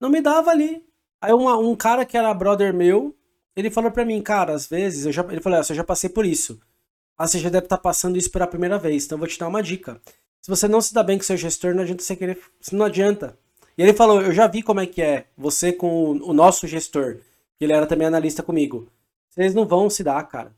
[0.00, 0.82] não me dava ali.
[1.20, 3.14] Aí um, um cara que era brother meu,
[3.54, 6.08] ele falou para mim, cara, às vezes, eu já, ele falou, assim, eu já passei
[6.08, 6.60] por isso.
[7.18, 9.38] Ah, você já deve estar tá passando isso pela primeira vez, então eu vou te
[9.38, 10.00] dar uma dica.
[10.40, 12.38] Se você não se dá bem com seu gestor, não adianta você querer.
[12.72, 13.36] Não adianta.
[13.76, 17.18] E ele falou: Eu já vi como é que é você com o nosso gestor,
[17.60, 18.88] que ele era também analista comigo.
[19.28, 20.50] Vocês não vão se dar, cara.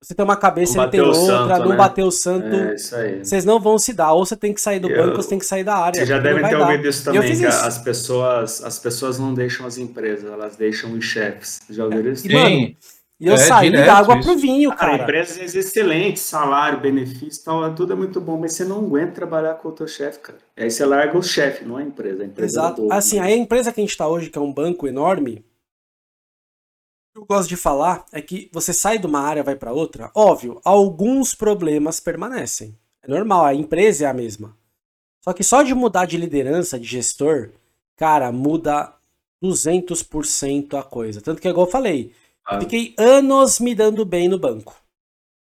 [0.00, 1.76] Você tem uma cabeça, ele tem outra, santo, não né?
[1.76, 2.54] bateu o santo.
[2.54, 3.24] É, isso aí.
[3.24, 4.12] Vocês não vão se dar.
[4.12, 5.96] Ou você tem que sair do eu, banco, ou você tem que sair da área.
[5.96, 7.46] Vocês já devem ter ouvido isso também, que isso.
[7.46, 11.60] as pessoas, as pessoas não deixam as empresas, elas deixam os chefes.
[11.68, 12.30] Já ouviram isso?
[12.30, 12.76] E, mano,
[13.18, 14.28] e eu é, saí da água isso.
[14.28, 14.92] pro vinho, cara.
[14.92, 15.02] cara.
[15.02, 19.70] Empresas excelentes, salário, benefício, tal, tudo é muito bom, mas você não aguenta trabalhar com
[19.70, 20.38] o teu chefe, cara.
[20.56, 22.22] Aí você larga o chefe, não a empresa.
[22.22, 22.92] A empresa é Exato.
[22.92, 23.26] É assim, né?
[23.26, 25.42] a empresa que a gente tá hoje, que é um banco enorme,
[27.26, 31.34] gosto de falar é que você sai de uma área vai para outra, óbvio, alguns
[31.34, 32.76] problemas permanecem.
[33.02, 34.56] É normal, a empresa é a mesma.
[35.20, 37.50] Só que só de mudar de liderança, de gestor,
[37.96, 38.94] cara, muda
[39.42, 41.20] 200% a coisa.
[41.20, 42.14] Tanto que, igual eu falei,
[42.46, 42.60] ah.
[42.60, 44.80] Fiquei anos me dando bem no banco.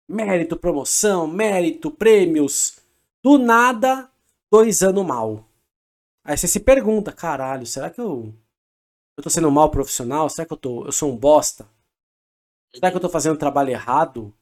[0.09, 2.79] Mérito, promoção, mérito, prêmios.
[3.21, 4.09] Do nada,
[4.49, 5.45] dois anos mal.
[6.23, 8.33] Aí você se pergunta, caralho, será que eu,
[9.17, 10.29] eu tô sendo um mal profissional?
[10.29, 11.67] Será que eu, tô, eu sou um bosta?
[12.75, 14.33] Será que eu tô fazendo um trabalho errado?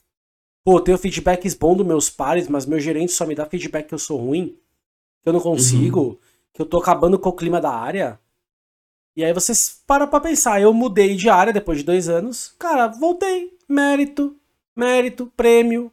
[0.65, 3.89] Pô, eu tenho feedbacks bons dos meus pares, mas meu gerente só me dá feedback
[3.89, 4.59] que eu sou ruim,
[5.23, 6.19] que eu não consigo, uhum.
[6.53, 8.19] que eu tô acabando com o clima da área.
[9.17, 12.89] E aí vocês param pra pensar, eu mudei de área depois de dois anos, cara,
[12.89, 14.37] voltei, mérito,
[14.75, 15.93] mérito, prêmio.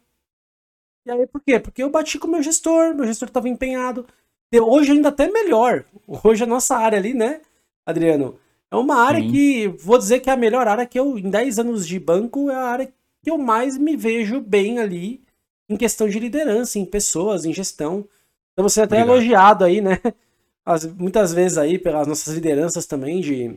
[1.06, 1.60] E aí por quê?
[1.60, 4.06] Porque eu bati com o meu gestor, meu gestor estava empenhado.
[4.54, 5.84] Hoje ainda até melhor.
[6.24, 7.40] Hoje a nossa área ali, né,
[7.86, 8.38] Adriano?
[8.72, 9.30] É uma área Sim.
[9.30, 12.50] que, vou dizer que é a melhor área que eu, em 10 anos de banco,
[12.50, 15.22] é a área que eu mais me vejo bem ali
[15.68, 18.08] em questão de liderança, em pessoas, em gestão.
[18.52, 19.16] Então você é até Obrigado.
[19.16, 19.98] elogiado aí, né?
[20.64, 23.54] as, muitas vezes aí pelas nossas lideranças também de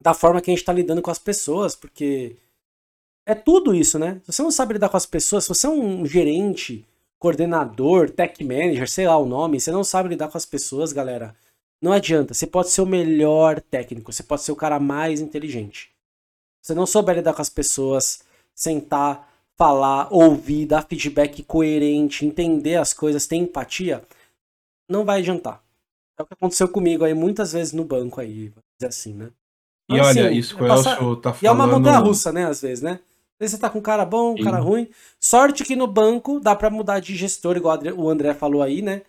[0.00, 2.36] da forma que a gente está lidando com as pessoas, porque
[3.26, 4.20] é tudo isso, né?
[4.24, 6.84] Se você não sabe lidar com as pessoas, se você é um gerente,
[7.18, 11.34] coordenador, tech manager, sei lá o nome, você não sabe lidar com as pessoas, galera,
[11.82, 12.34] não adianta.
[12.34, 15.90] Você pode ser o melhor técnico, você pode ser o cara mais inteligente.
[16.60, 18.22] Se você não souber lidar com as pessoas,
[18.54, 24.02] sentar, falar, ouvir, dar feedback coerente, entender as coisas, ter empatia,
[24.88, 25.62] não vai adiantar.
[26.18, 29.30] É o que aconteceu comigo aí muitas vezes no banco aí, dizer assim, né?
[29.88, 31.42] Mas, e olha, assim, isso que o Elcio tá falando...
[31.42, 32.92] E é uma montanha russa, né, às vezes, né?
[32.92, 34.88] Às vezes você tá com um cara bom, um cara ruim.
[35.20, 39.02] Sorte que no banco dá para mudar de gestor, igual o André falou aí, né?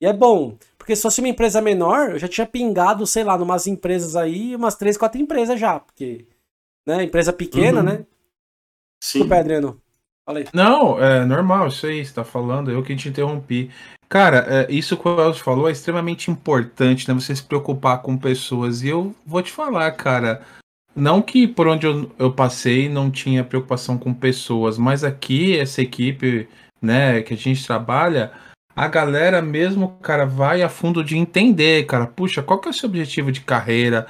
[0.00, 0.56] E é bom,
[0.90, 4.56] porque se fosse uma empresa menor, eu já tinha pingado, sei lá, numas empresas aí,
[4.56, 6.26] umas três, quatro empresas já, porque,
[6.84, 7.86] né, empresa pequena, uhum.
[7.86, 7.96] né?
[9.00, 9.20] Sim.
[9.20, 9.80] Desculpa, Adriano.
[10.26, 10.48] Falei.
[10.52, 13.70] Não, é normal, isso aí, você tá falando, eu que te interrompi.
[14.08, 17.14] Cara, é, isso que o Elcio falou é extremamente importante, né?
[17.14, 18.82] Você se preocupar com pessoas.
[18.82, 20.42] E eu vou te falar, cara.
[20.96, 25.80] Não que por onde eu, eu passei não tinha preocupação com pessoas, mas aqui, essa
[25.80, 26.48] equipe,
[26.82, 28.32] né, que a gente trabalha,
[28.80, 32.06] a galera mesmo, cara, vai a fundo de entender, cara.
[32.06, 34.06] Puxa, qual que é o seu objetivo de carreira?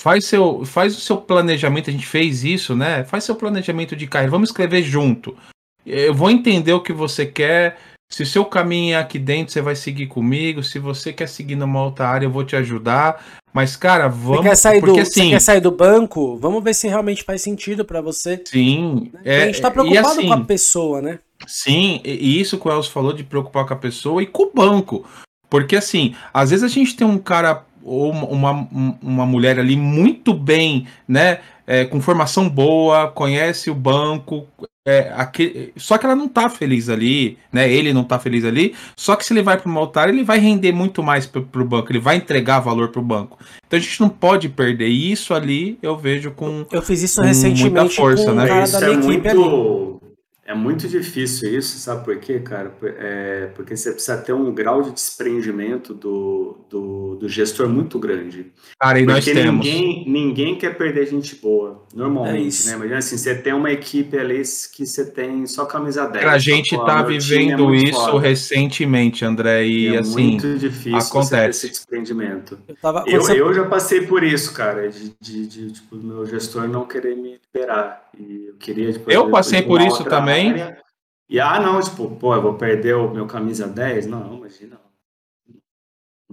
[0.00, 3.02] Faz, seu, faz o seu planejamento, a gente fez isso, né?
[3.02, 4.30] Faz seu planejamento de carreira.
[4.30, 5.36] Vamos escrever junto.
[5.84, 9.60] Eu vou entender o que você quer se o seu caminho é aqui dentro, você
[9.60, 10.62] vai seguir comigo.
[10.62, 13.24] Se você quer seguir numa outra área, eu vou te ajudar.
[13.52, 14.42] Mas, cara, vamos.
[14.42, 16.36] Você quer sair, porque, do, assim, quer sair do banco?
[16.36, 18.40] Vamos ver se realmente faz sentido para você.
[18.44, 19.10] Sim.
[19.24, 21.18] É, a gente tá preocupado assim, com a pessoa, né?
[21.46, 24.52] Sim, e isso que o Elcio falou de preocupar com a pessoa e com o
[24.54, 25.04] banco.
[25.50, 28.68] Porque, assim, às vezes a gente tem um cara ou uma,
[29.00, 31.40] uma mulher ali muito bem, né?
[31.66, 34.46] É, com formação boa, conhece o banco,
[34.86, 37.68] é, aquele, só que ela não tá feliz ali, né?
[37.68, 38.72] Ele não tá feliz ali.
[38.96, 41.64] Só que se ele vai para uma altar, ele vai render muito mais pro, pro
[41.64, 43.36] banco, ele vai entregar valor pro banco.
[43.66, 44.86] Então a gente não pode perder.
[44.86, 46.64] E isso ali eu vejo com.
[46.70, 48.46] Eu fiz isso recentemente muita força, com né?
[48.46, 50.00] cara da minha é equipe muito...
[50.00, 50.15] ali.
[50.46, 52.72] É muito difícil isso, sabe por quê, cara?
[52.98, 58.52] É porque você precisa ter um grau de desprendimento do, do, do gestor muito grande.
[58.78, 59.66] Cara, e porque nós temos.
[59.66, 62.76] Ninguém, ninguém quer perder gente boa, normalmente, é né?
[62.76, 66.24] Imagina assim, você tem uma equipe ali que você tem só camisa 10.
[66.24, 68.20] A gente tá vivendo é isso foda.
[68.20, 70.30] recentemente, André, e, e é assim.
[70.30, 71.66] muito difícil acontece.
[71.66, 72.56] esse desprendimento.
[72.68, 73.40] Eu, tava, eu, você...
[73.40, 77.40] eu, já passei por isso, cara, de, de, de, tipo, meu gestor não querer me
[77.52, 78.05] liberar.
[78.18, 78.92] E eu queria.
[78.92, 80.50] Tipo, eu passei por isso também.
[80.50, 80.82] Área,
[81.28, 84.06] e ah, não, tipo, pô, eu vou perder o meu camisa 10?
[84.06, 84.80] Não, imagina.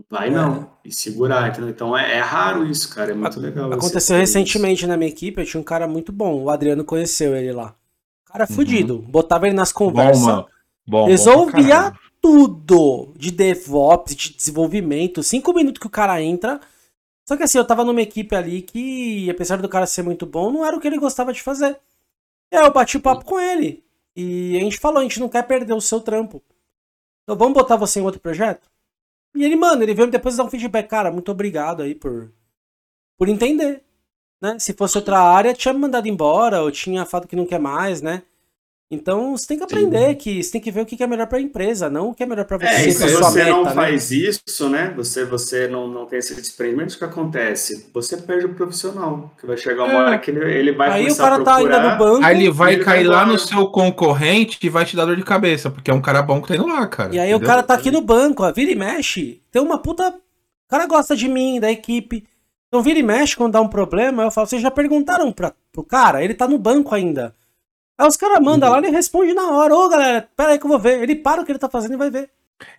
[0.09, 0.71] Vai não.
[0.83, 1.69] E segurar, entendeu?
[1.69, 3.11] Então é, é, raro isso, cara.
[3.11, 3.71] É muito legal.
[3.71, 4.87] Aconteceu recentemente isso.
[4.87, 6.43] na minha equipe, eu tinha um cara muito bom.
[6.43, 7.75] O Adriano conheceu ele lá.
[8.25, 8.55] Cara uhum.
[8.55, 8.99] fudido.
[8.99, 10.25] Botava ele nas conversas.
[10.25, 10.45] Bom,
[10.87, 15.21] bom, resolvia bom tudo de DevOps, de desenvolvimento.
[15.21, 16.61] Cinco minutos que o cara entra.
[17.25, 20.51] Só que assim, eu tava numa equipe ali que, apesar do cara ser muito bom,
[20.51, 21.79] não era o que ele gostava de fazer.
[22.51, 23.83] E aí eu bati o papo com ele.
[24.15, 26.43] E a gente falou, a gente não quer perder o seu trampo.
[27.23, 28.69] Então vamos botar você em outro projeto?
[29.36, 30.88] E ele, mano, ele veio depois dar um feedback.
[30.88, 32.31] Cara, muito obrigado aí por,
[33.17, 33.83] por entender.
[34.41, 34.59] Né?
[34.59, 38.01] Se fosse outra área, tinha me mandado embora, ou tinha falado que não quer mais,
[38.01, 38.23] né?
[38.93, 40.15] Então você tem que aprender Sim.
[40.15, 42.23] que você tem que ver o que é melhor para a empresa, não o que
[42.23, 42.65] é melhor para você.
[42.65, 43.71] É, se você meta, não né?
[43.71, 44.93] faz isso, né?
[44.95, 47.89] Você, você não, não tem esse desprendimento, o que acontece?
[47.93, 49.97] Você perde o profissional, que vai chegar uma é.
[49.97, 52.23] hora que ele, ele vai Aí o cara tá ainda no banco.
[52.23, 55.15] Aí ele vai ele cair vai lá no seu concorrente e vai te dar dor
[55.15, 57.13] de cabeça, porque é um cara bom que tá indo lá, cara.
[57.13, 57.45] E aí entendeu?
[57.45, 60.10] o cara tá aqui no banco, ó, vira e mexe, tem uma puta.
[60.10, 62.25] O cara gosta de mim, da equipe.
[62.67, 65.84] Então vira e mexe quando dá um problema, eu falo, vocês já perguntaram pra, pro
[65.84, 66.23] cara?
[66.23, 67.36] Ele tá no banco ainda.
[67.97, 68.75] Aí os caras mandam uhum.
[68.75, 69.75] lá, ele responde na hora.
[69.75, 71.01] Ô, galera, pera aí que eu vou ver.
[71.01, 72.29] Ele para o que ele tá fazendo e vai ver.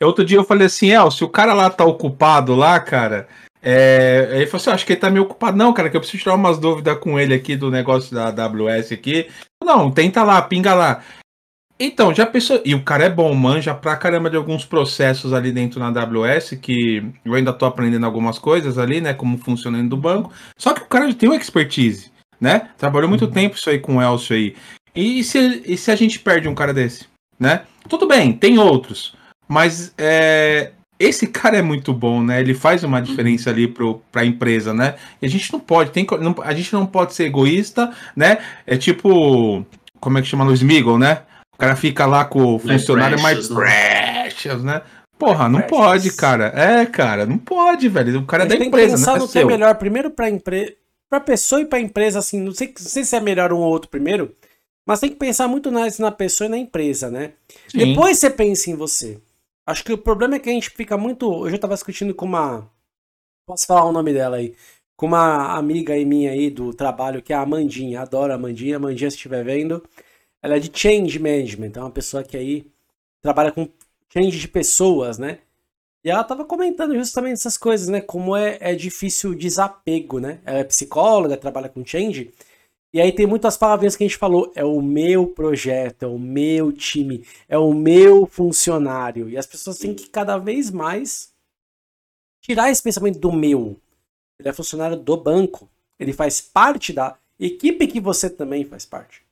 [0.01, 3.29] Outro dia eu falei assim, El, se o cara lá tá ocupado lá, cara,
[3.63, 4.29] é...
[4.33, 5.57] ele falou assim, acho que ele tá meio ocupado.
[5.57, 8.93] Não, cara, que eu preciso tirar umas dúvidas com ele aqui do negócio da AWS
[8.93, 9.29] aqui.
[9.63, 11.03] Não, tenta lá, pinga lá.
[11.79, 12.61] Então, já pensou.
[12.65, 16.51] E o cara é bom, manja pra caramba de alguns processos ali dentro na AWS,
[16.61, 19.13] que eu ainda tô aprendendo algumas coisas ali, né?
[19.13, 20.33] Como funciona dentro do banco.
[20.57, 22.71] Só que o cara tem uma expertise, né?
[22.79, 23.31] Trabalhou muito uhum.
[23.31, 24.55] tempo isso aí com o Elcio aí.
[24.95, 27.07] E se, e se a gente perde um cara desse?
[27.39, 27.63] Né?
[27.89, 29.15] Tudo bem, tem outros.
[29.49, 32.41] Mas é, esse cara é muito bom, né?
[32.41, 34.95] Ele faz uma diferença ali pro, pra empresa, né?
[35.21, 38.39] E a gente não pode, tem, não, a gente não pode ser egoísta, né?
[38.67, 39.67] É tipo,
[40.01, 41.23] como é que chama no Smiggle, né?
[41.55, 44.83] O cara fica lá com o funcionário mais precious, né?
[45.19, 46.53] Porra, não pode, cara.
[46.55, 48.21] É, cara, não pode, velho.
[48.21, 49.19] O cara é da empresa, tem que pensar né?
[49.21, 50.73] no que é melhor primeiro pra empresa,
[51.09, 53.71] pra pessoa e pra empresa, assim, não sei, não sei se é melhor um ou
[53.71, 54.33] outro primeiro,
[54.87, 57.33] mas tem que pensar muito mais na pessoa e na empresa, né?
[57.69, 57.79] Sim.
[57.79, 59.19] Depois você pensa em você.
[59.67, 61.47] Acho que o problema é que a gente fica muito.
[61.47, 62.71] Eu já estava discutindo com uma.
[63.47, 64.55] Posso falar o nome dela aí?
[64.97, 68.03] Com uma amiga aí minha aí do trabalho, que é a Amandinha.
[68.03, 68.77] Adoro a Amandinha.
[68.77, 69.83] Amandinha, se estiver vendo.
[70.43, 71.73] Ela é de change management.
[71.77, 72.67] É uma pessoa que aí
[73.23, 73.69] trabalha com
[74.13, 75.39] change de pessoas, né?
[76.05, 78.03] E ela estava comentando justamente essas coisas, né?
[78.03, 80.41] Como é, é difícil desapego, né?
[80.45, 82.31] Ela é psicóloga, trabalha com change.
[82.95, 86.17] E aí tem muitas palavrinhas que a gente falou, é o meu projeto, é o
[86.17, 89.29] meu time, é o meu funcionário.
[89.29, 91.33] E as pessoas têm que cada vez mais
[92.41, 93.77] tirar esse pensamento do meu.
[94.39, 95.69] Ele é funcionário do banco.
[95.99, 99.23] Ele faz parte da equipe que você também faz parte.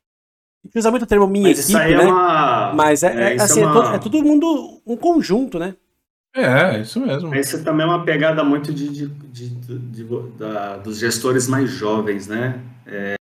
[0.64, 2.04] A gente usa muito o termo minha Mas equipe, é né?
[2.04, 2.72] Uma...
[2.74, 3.94] Mas é, é, é assim, é, uma...
[3.94, 5.76] é, todo mundo um conjunto, né?
[6.34, 7.32] É, isso mesmo.
[7.32, 9.48] Essa também é uma pegada muito de, de, de,
[9.78, 10.04] de
[10.36, 12.60] da, dos gestores mais jovens, né?
[12.84, 13.14] É,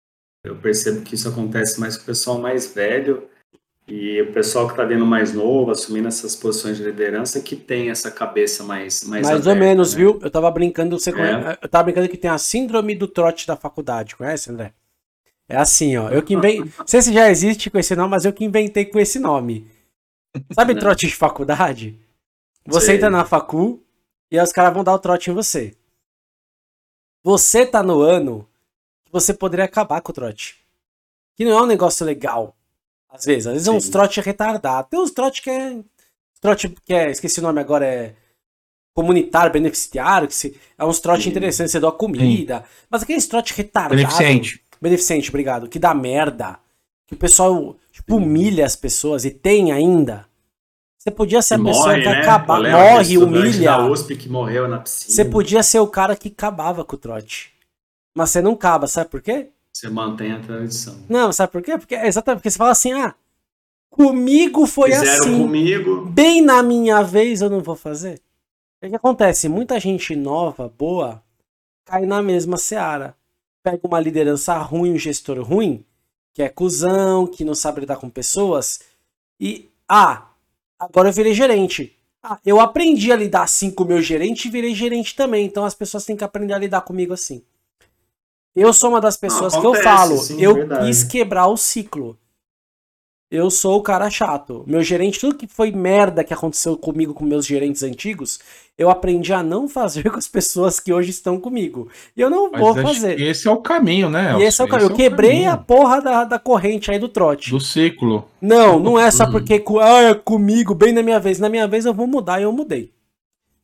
[0.44, 3.28] eu percebo que isso acontece mais com o pessoal mais velho
[3.88, 7.90] e o pessoal que está vindo mais novo, assumindo essas posições de liderança, que tem
[7.90, 9.98] essa cabeça mais Mais, mais aberta, ou menos, né?
[10.00, 10.20] viu?
[10.22, 11.58] Eu tava brincando, você é.
[11.62, 14.74] eu tava brincando que tem a síndrome do trote da faculdade, conhece, André?
[15.50, 16.10] É assim, ó.
[16.10, 16.60] Eu que inventei.
[16.80, 19.70] Não sei se já existe com esse nome, mas eu que inventei com esse nome.
[20.54, 22.00] Sabe trote de faculdade?
[22.66, 22.96] Você Sei.
[22.96, 23.84] entra na facu
[24.32, 25.76] e aí os caras vão dar o trote em você.
[27.24, 28.48] Você tá no ano
[29.12, 30.58] você poderia acabar com o trote.
[31.36, 32.56] Que não é um negócio legal.
[33.10, 33.48] Às vezes.
[33.48, 33.74] Às vezes Sim.
[33.74, 34.88] é uns trote retardado.
[34.90, 35.80] Tem uns trote que é.
[36.40, 37.12] Trote que é.
[37.12, 38.16] Esqueci o nome agora, é.
[38.94, 42.60] Comunitário, beneficiário, que se, é uns trote interessantes, você dá comida.
[42.60, 42.86] Sim.
[42.90, 43.96] Mas aqueles trote retardado.
[43.96, 44.62] Beneficente.
[44.82, 45.70] Beneficente, obrigado.
[45.70, 46.60] Que dá merda.
[47.08, 50.26] Que o pessoal tipo, humilha as pessoas e tem ainda.
[50.98, 52.22] Você podia ser a pessoa morre, que né?
[52.22, 53.72] acaba, morre, humilha.
[53.72, 55.16] Da USP que morreu na piscina.
[55.16, 57.52] Você podia ser o cara que acabava com o trote.
[58.14, 59.50] Mas você não acaba, sabe por quê?
[59.72, 60.98] Você mantém a tradição.
[61.08, 61.78] Não, sabe por quê?
[61.78, 63.16] Porque é exatamente porque você fala assim, ah,
[63.90, 65.42] comigo foi Fizeram assim.
[65.42, 66.06] comigo.
[66.06, 68.22] Bem na minha vez eu não vou fazer.
[68.84, 69.48] O que acontece?
[69.48, 71.24] Muita gente nova, boa,
[71.86, 73.16] cai na mesma seara.
[73.64, 75.86] Pega uma liderança ruim, um gestor ruim,
[76.34, 78.80] que é cuzão, que não sabe lidar com pessoas,
[79.40, 80.30] e, ah,
[80.80, 81.96] agora eu virei gerente.
[82.24, 85.66] Ah, eu aprendi a lidar assim com o meu gerente e virei gerente também, então
[85.66, 87.44] as pessoas têm que aprender a lidar comigo assim.
[88.56, 90.86] Eu sou uma das pessoas não, acontece, que eu falo, sim, eu verdade.
[90.86, 92.18] quis quebrar o ciclo.
[93.32, 94.66] Eu sou o cara chato.
[94.68, 98.42] Meu gerente, tudo que foi merda que aconteceu comigo com meus gerentes antigos,
[98.78, 101.88] eu aprendi a não fazer com as pessoas que hoje estão comigo.
[102.16, 103.22] E eu não Mas vou fazer.
[103.22, 104.38] Esse é o caminho, né?
[104.38, 104.90] E esse é o caminho.
[104.90, 105.52] eu é quebrei caminho.
[105.52, 107.52] a porra da, da corrente aí do trote.
[107.52, 108.28] Do ciclo.
[108.42, 111.40] Não, não é só porque ah, é comigo, bem na minha vez.
[111.40, 112.92] Na minha vez eu vou mudar e eu mudei.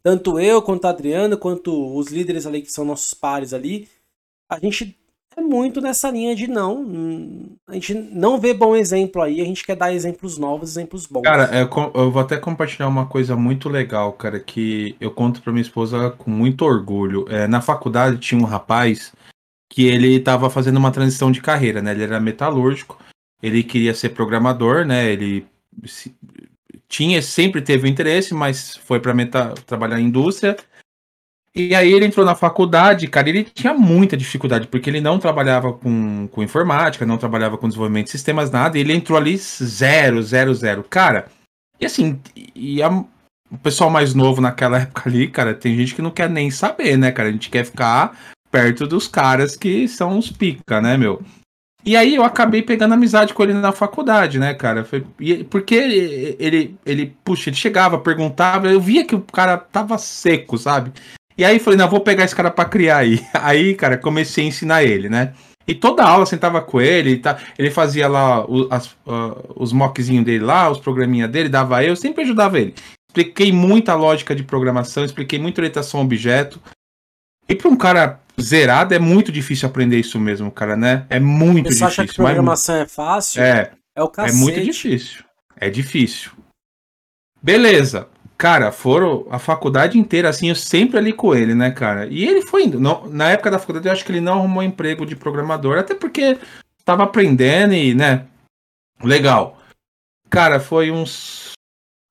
[0.02, 3.90] Tanto eu, quanto o Adriano, quanto os líderes ali que são nossos pares ali,
[4.50, 4.98] a gente
[5.36, 7.56] é muito nessa linha de não.
[7.68, 11.22] A gente não vê bom exemplo aí, a gente quer dar exemplos novos, exemplos bons.
[11.22, 15.54] Cara, eu, eu vou até compartilhar uma coisa muito legal, cara, que eu conto pra
[15.54, 17.26] minha esposa com muito orgulho.
[17.30, 19.14] É, na faculdade tinha um rapaz
[19.72, 21.92] que ele estava fazendo uma transição de carreira, né?
[21.92, 22.98] Ele era metalúrgico,
[23.42, 25.12] ele queria ser programador, né?
[25.12, 25.46] Ele
[26.88, 29.14] tinha sempre teve interesse, mas foi para
[29.68, 30.58] trabalhar em indústria
[31.58, 35.74] e aí ele entrou na faculdade, cara, ele tinha muita dificuldade, porque ele não trabalhava
[35.74, 40.22] com, com informática, não trabalhava com desenvolvimento de sistemas, nada, e ele entrou ali zero,
[40.22, 40.84] zero, zero.
[40.84, 41.26] Cara,
[41.80, 42.20] e assim,
[42.54, 46.30] e a, o pessoal mais novo naquela época ali, cara, tem gente que não quer
[46.30, 47.30] nem saber, né, cara?
[47.30, 48.16] A gente quer ficar
[48.52, 51.24] perto dos caras que são os pica, né, meu?
[51.84, 54.86] E aí eu acabei pegando amizade com ele na faculdade, né, cara?
[55.50, 60.58] Porque ele, ele, ele, puxa, ele chegava, perguntava, eu via que o cara tava seco,
[60.58, 60.92] sabe?
[61.38, 63.24] E aí falei, não, vou pegar esse cara pra criar aí.
[63.34, 65.34] Aí, cara, comecei a ensinar ele, né?
[65.68, 70.26] E toda aula sentava com ele, tá, ele fazia lá os, as, uh, os mockzinhos
[70.26, 72.74] dele lá, os programinha dele, dava eu, sempre ajudava ele.
[73.10, 76.62] Expliquei muita lógica de programação, expliquei muito orientação a objeto.
[77.50, 81.06] E para um cara zerado é muito difícil aprender isso mesmo, cara, né?
[81.10, 81.90] É muito Você difícil.
[81.90, 82.84] Você acha que programação mas...
[82.84, 83.42] é fácil?
[83.42, 83.72] É.
[83.96, 84.38] É o cacete.
[84.38, 85.24] É muito difícil.
[85.56, 86.32] É difícil.
[87.42, 88.08] Beleza.
[88.38, 92.06] Cara, foram a faculdade inteira, assim, eu sempre ali com ele, né, cara?
[92.06, 92.80] E ele foi indo.
[92.80, 95.96] Não, na época da faculdade, eu acho que ele não arrumou emprego de programador, até
[95.96, 96.38] porque
[96.86, 98.28] tava aprendendo e, né?
[99.04, 99.58] Legal.
[100.30, 101.54] Cara, foi uns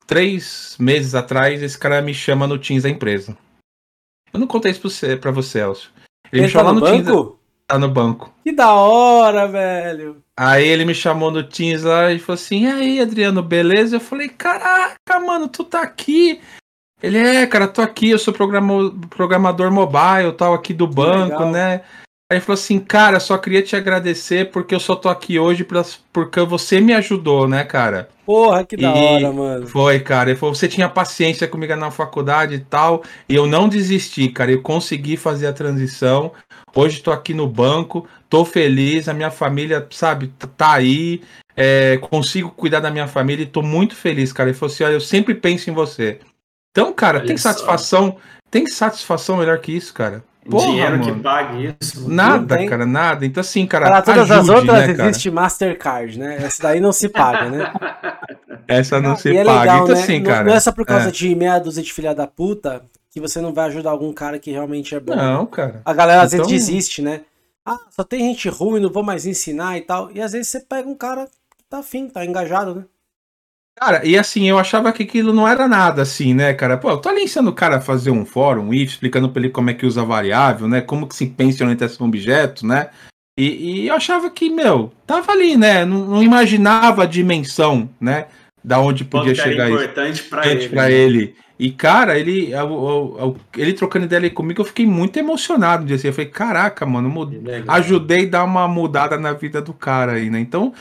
[0.04, 3.38] três meses atrás, esse cara me chama no Teams da empresa.
[4.32, 5.90] Eu não contei isso pra você, pra você Elcio.
[6.32, 7.04] Ele, ele me tá no, no banco?
[7.04, 7.36] Teams.
[7.68, 8.34] Tá no banco.
[8.42, 10.22] Que da hora, velho.
[10.38, 13.96] Aí ele me chamou no Teams lá e falou assim: e aí, Adriano, beleza?
[13.96, 16.40] Eu falei: caraca, mano, tu tá aqui.
[17.02, 21.82] Ele é, cara, tô aqui, eu sou programador mobile, tal, aqui do banco, né?
[22.28, 25.62] Aí ele falou assim, cara, só queria te agradecer porque eu só tô aqui hoje
[25.62, 28.08] pra, porque você me ajudou, né, cara?
[28.24, 29.66] Porra, que da hora, mano.
[29.68, 30.30] Foi, cara.
[30.30, 34.50] Ele falou, você tinha paciência comigo na faculdade e tal, e eu não desisti, cara.
[34.50, 36.32] Eu consegui fazer a transição.
[36.74, 41.22] Hoje tô aqui no banco, tô feliz, a minha família, sabe, tá aí.
[41.56, 44.50] É, consigo cuidar da minha família e tô muito feliz, cara.
[44.50, 46.18] Ele falou assim: olha, eu sempre penso em você.
[46.70, 47.50] Então, cara, olha tem só.
[47.50, 48.16] satisfação.
[48.50, 50.22] Tem satisfação melhor que isso, cara.
[50.48, 51.14] Porra, dinheiro mano.
[51.14, 52.08] que pague isso.
[52.08, 53.26] Nada, cara, nada.
[53.26, 53.86] Então, assim, cara.
[53.86, 56.36] Para todas ajude, as outras né, existe Mastercard, né?
[56.40, 57.72] Essa daí não se paga, né?
[58.68, 59.60] Essa não se é paga.
[59.60, 60.02] Legal, então, né?
[60.02, 60.44] assim, não, cara.
[60.44, 61.10] Não é só por causa é.
[61.10, 64.50] de meia dúzia de filha da puta que você não vai ajudar algum cara que
[64.50, 65.16] realmente é bom.
[65.16, 65.80] Não, cara.
[65.84, 66.46] A galera às então...
[66.46, 67.22] vezes desiste, né?
[67.66, 70.12] Ah, só tem gente ruim, não vou mais ensinar e tal.
[70.12, 72.84] E às vezes você pega um cara que tá afim, tá engajado, né?
[73.78, 76.78] Cara, e assim, eu achava que aquilo não era nada assim, né, cara?
[76.78, 79.42] Pô, eu tô ali ensinando o cara a fazer um fórum, um if, explicando pra
[79.42, 80.80] ele como é que usa variável, né?
[80.80, 82.88] Como que se pensa em orientação objeto, né?
[83.38, 85.84] E, e, eu achava que, meu, tava ali, né?
[85.84, 88.28] Não, não imaginava a dimensão, né?
[88.64, 89.78] Da onde podia chegar isso.
[89.78, 90.68] importante pra ele.
[90.68, 90.92] Pra né?
[90.92, 91.36] ele.
[91.58, 92.50] E, cara, ele,
[93.56, 95.86] ele trocando ideia comigo, eu fiquei muito emocionado.
[95.86, 97.30] Dia assim, eu falei, caraca, mano,
[97.68, 100.38] ajudei a dar uma mudada na vida do cara aí, né?
[100.38, 100.74] Então,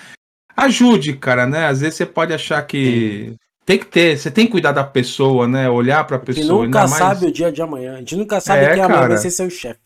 [0.55, 1.67] ajude, cara, né?
[1.67, 3.36] Às vezes você pode achar que Sim.
[3.65, 5.69] tem que ter, você tem que cuidar da pessoa, né?
[5.69, 6.43] Olhar pra pessoa.
[6.43, 7.95] A gente nunca sabe o dia de amanhã.
[7.95, 9.80] A gente nunca sabe é, quem amanhã vai ser seu chefe.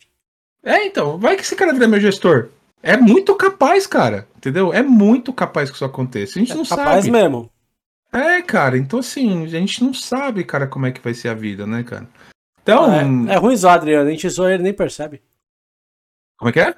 [0.64, 2.50] É, então, vai que esse cara vira meu gestor.
[2.82, 4.28] É muito capaz, cara.
[4.38, 4.74] Entendeu?
[4.74, 6.40] É muito capaz que isso aconteça.
[6.40, 6.90] A gente é não capaz sabe.
[6.90, 7.50] Capaz mesmo.
[8.12, 11.34] É, cara, então assim, a gente não sabe, cara, como é que vai ser a
[11.34, 12.08] vida, né, cara?
[12.62, 12.92] Então.
[13.30, 15.22] É, é ruim zoar, Adriano, a gente zoa ele nem percebe.
[16.38, 16.76] Como é que é?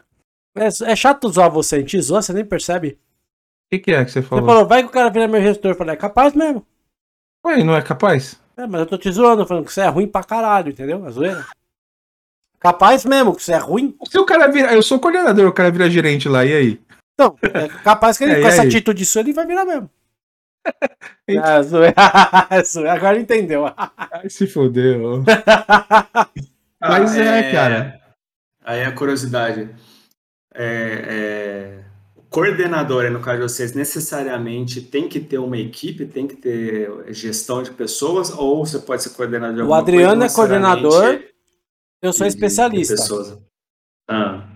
[0.56, 3.00] É, é chato zoar você, a gente zoa, você nem percebe
[3.72, 4.44] que, que é que você falou?
[4.44, 5.72] Você falou, vai que o cara vira meu gestor.
[5.72, 6.66] Eu falei, é capaz mesmo.
[7.46, 8.40] Ué, não é capaz?
[8.58, 11.06] É, mas eu tô te zoando, falando que você é ruim pra caralho, entendeu?
[11.06, 11.46] A zoeira.
[12.60, 13.96] Capaz mesmo, que isso é ruim.
[14.10, 14.74] Se o cara vira.
[14.74, 16.82] Eu sou coordenador, o cara vira gerente lá, e aí?
[17.14, 19.90] Então, é capaz que ele, é, com essa atitude sua, ele vai virar mesmo.
[21.40, 21.62] Ah,
[22.94, 23.66] Agora entendeu.
[23.76, 25.24] Ai, se fodeu.
[26.80, 28.02] Mas ah, é, é, cara.
[28.64, 29.70] Aí a curiosidade.
[30.54, 31.84] É, é,
[32.16, 36.92] o coordenador, no caso de vocês, necessariamente tem que ter uma equipe, tem que ter
[37.14, 41.24] gestão de pessoas, ou você pode ser coordenador de O Adriano coisa, é coordenador,
[42.02, 42.96] eu sou especialista.
[44.10, 44.48] Ah.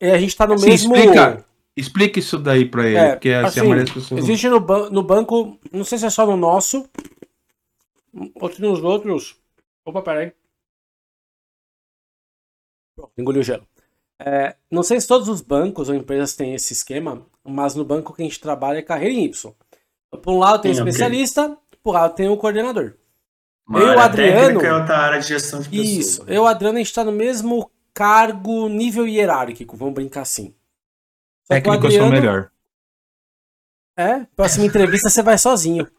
[0.00, 0.96] E a gente tá no assim, mesmo.
[0.96, 1.44] Explica,
[1.80, 4.22] explica isso daí pra ele, é, porque assim, assim, as pessoas.
[4.22, 6.88] Existe no, ban no banco, não sei se é só no nosso,
[8.34, 9.36] ou se nos outros.
[9.84, 10.32] Opa, peraí.
[13.16, 13.66] Engoliu o gelo.
[14.18, 18.12] É, não sei se todos os bancos ou empresas têm esse esquema, mas no banco
[18.12, 19.54] que a gente trabalha é carreira em Y.
[20.22, 21.56] Por um lado tem o especialista, okay.
[21.82, 22.94] por outro lado tem o coordenador.
[23.66, 24.60] Uma eu e o Adriano.
[24.60, 25.88] É outra área de gestão de pessoas.
[25.88, 30.22] Isso, eu e o Adriano a gente está no mesmo cargo, nível hierárquico, vamos brincar
[30.22, 30.54] assim.
[31.50, 32.52] Técnico eu sou melhor.
[33.98, 35.90] É, próxima entrevista você vai sozinho.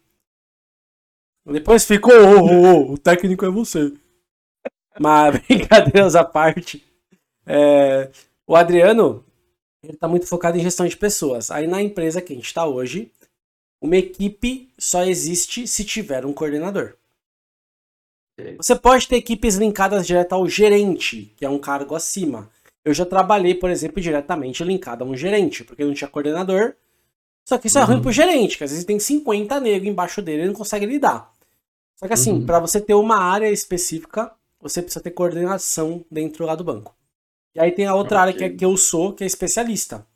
[1.44, 3.92] Depois ficou, oh, oh, oh, o técnico é você.
[4.98, 6.82] Mas brincadeiras à parte.
[7.46, 8.10] É,
[8.46, 9.22] o Adriano,
[9.82, 11.50] ele tá muito focado em gestão de pessoas.
[11.50, 13.12] Aí na empresa que a gente está hoje,
[13.78, 16.94] uma equipe só existe se tiver um coordenador.
[18.56, 22.50] Você pode ter equipes linkadas direto ao gerente, que é um cargo acima.
[22.84, 26.74] Eu já trabalhei, por exemplo, diretamente linkado a um gerente, porque não tinha coordenador.
[27.44, 27.84] Só que isso uhum.
[27.84, 28.02] é ruim uhum.
[28.02, 31.32] pro gerente, que às vezes tem 50 negros embaixo dele e não consegue lidar.
[31.96, 32.46] Só que assim, uhum.
[32.46, 36.96] para você ter uma área específica, você precisa ter coordenação dentro lá do banco.
[37.54, 38.20] E aí tem a outra okay.
[38.20, 40.06] área que, é, que eu sou, que é especialista.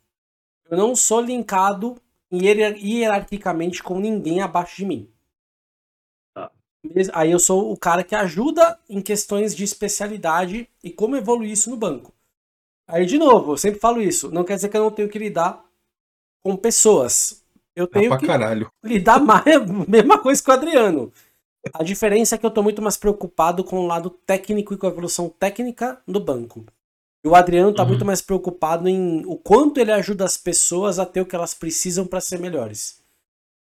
[0.69, 1.97] Eu não sou linkado
[2.33, 5.11] hierarquicamente com ninguém abaixo de mim.
[6.35, 6.51] Tá.
[7.13, 11.71] Aí eu sou o cara que ajuda em questões de especialidade e como evoluir isso
[11.71, 12.16] no banco.
[12.89, 14.31] Aí, de novo, eu sempre falo isso.
[14.31, 15.65] Não quer dizer que eu não tenho que lidar
[16.43, 17.43] com pessoas.
[17.75, 18.71] Eu tenho ah, que caralho.
[18.83, 19.45] lidar mais,
[19.89, 21.13] mesma coisa que o Adriano.
[21.75, 24.87] A diferença é que eu estou muito mais preocupado com o lado técnico e com
[24.87, 26.65] a evolução técnica do banco.
[27.25, 27.89] E o Adriano está uhum.
[27.89, 31.55] muito mais preocupado em o quanto ele ajuda as pessoas a ter o que elas
[31.55, 33.03] precisam para ser melhores.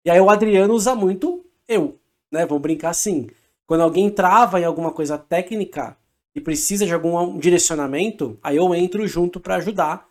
[0.05, 1.97] E aí o Adriano usa muito eu,
[2.31, 2.45] né?
[2.45, 3.27] Vamos brincar assim.
[3.65, 5.97] Quando alguém trava em alguma coisa técnica
[6.35, 10.05] e precisa de algum direcionamento, aí eu entro junto para ajudar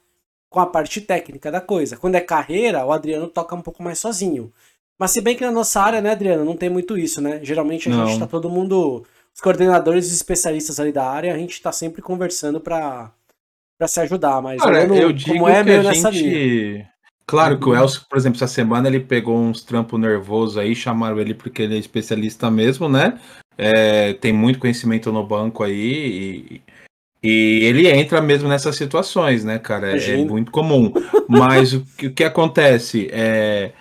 [0.48, 1.96] com a parte técnica da coisa.
[1.96, 4.50] Quando é carreira, o Adriano toca um pouco mais sozinho.
[4.98, 7.40] Mas se bem que na nossa área, né, Adriano, não tem muito isso, né?
[7.42, 8.06] Geralmente a não.
[8.06, 9.04] gente tá todo mundo,
[9.34, 13.12] os coordenadores e especialistas ali da área, a gente tá sempre conversando para
[13.76, 16.86] para se ajudar, mas Cara, eu, eu digo como é meio nessa gente...
[17.26, 17.78] Claro que o uhum.
[17.78, 21.74] Elcio, por exemplo, essa semana ele pegou uns trampos nervosos aí, chamaram ele porque ele
[21.74, 23.18] é especialista mesmo, né?
[23.56, 26.62] É, tem muito conhecimento no banco aí e,
[27.22, 29.96] e, ele entra mesmo nessas situações, né, cara?
[29.96, 30.92] É, é muito comum.
[31.28, 33.72] Mas o, o que acontece é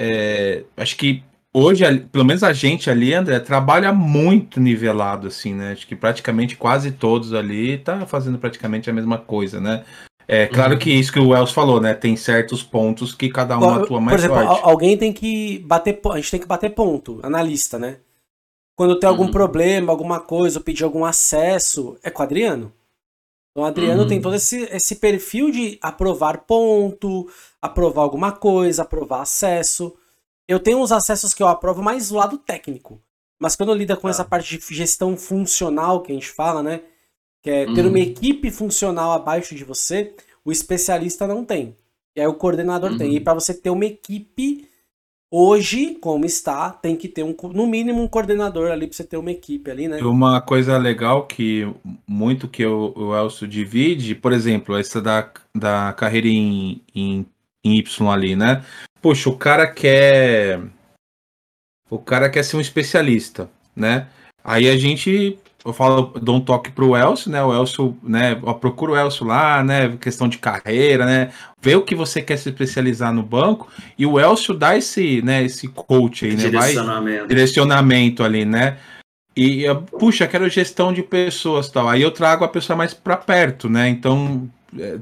[0.00, 1.82] é, acho que hoje,
[2.12, 5.72] pelo menos a gente ali, André, trabalha muito nivelado, assim, né?
[5.72, 9.84] Acho que praticamente quase todos ali tá fazendo praticamente a mesma coisa, né?
[10.30, 10.78] É claro uhum.
[10.78, 11.94] que isso que o Wells falou, né?
[11.94, 14.62] Tem certos pontos que cada um Bom, atua mais Por exemplo, forte.
[14.62, 17.96] alguém tem que bater a gente tem que bater ponto, analista, né?
[18.78, 19.32] Quando tem algum uhum.
[19.32, 22.72] problema, alguma coisa, ou pedir algum acesso, é com o Adriano.
[23.50, 24.08] Então o Adriano uhum.
[24.08, 27.28] tem todo esse, esse perfil de aprovar ponto,
[27.60, 29.96] aprovar alguma coisa, aprovar acesso.
[30.46, 33.02] Eu tenho uns acessos que eu aprovo mais do lado técnico.
[33.36, 34.10] Mas quando lida com ah.
[34.10, 36.82] essa parte de gestão funcional que a gente fala, né?
[37.42, 37.88] Que é ter uhum.
[37.88, 40.14] uma equipe funcional abaixo de você,
[40.44, 41.74] o especialista não tem.
[42.14, 42.98] E aí o coordenador uhum.
[42.98, 43.16] tem.
[43.16, 44.67] E para você ter uma equipe
[45.30, 49.18] Hoje, como está, tem que ter um, no mínimo um coordenador ali para você ter
[49.18, 49.98] uma equipe ali, né?
[49.98, 51.70] Uma coisa legal que
[52.06, 57.26] muito que o, o Elcio divide, por exemplo, essa da, da carreira em, em,
[57.62, 58.64] em Y ali, né?
[59.02, 60.62] Poxa, o cara quer.
[61.90, 64.08] O cara quer ser um especialista, né?
[64.42, 67.42] Aí a gente eu falo, dou um toque pro Elcio, né?
[67.42, 68.34] O Elcio, né?
[68.60, 69.96] Procura o Elcio lá, né?
[70.00, 71.30] Questão de carreira, né?
[71.60, 75.42] Vê o que você quer se especializar no banco e o Elcio dá esse, né?
[75.42, 76.36] Esse coach aí, né?
[76.36, 77.18] Direcionamento.
[77.18, 78.78] Vai, direcionamento ali, né?
[79.36, 79.64] E,
[79.98, 81.88] puxa, quero gestão de pessoas tal.
[81.88, 83.88] Aí eu trago a pessoa mais para perto, né?
[83.88, 84.48] Então,
[84.78, 84.98] é,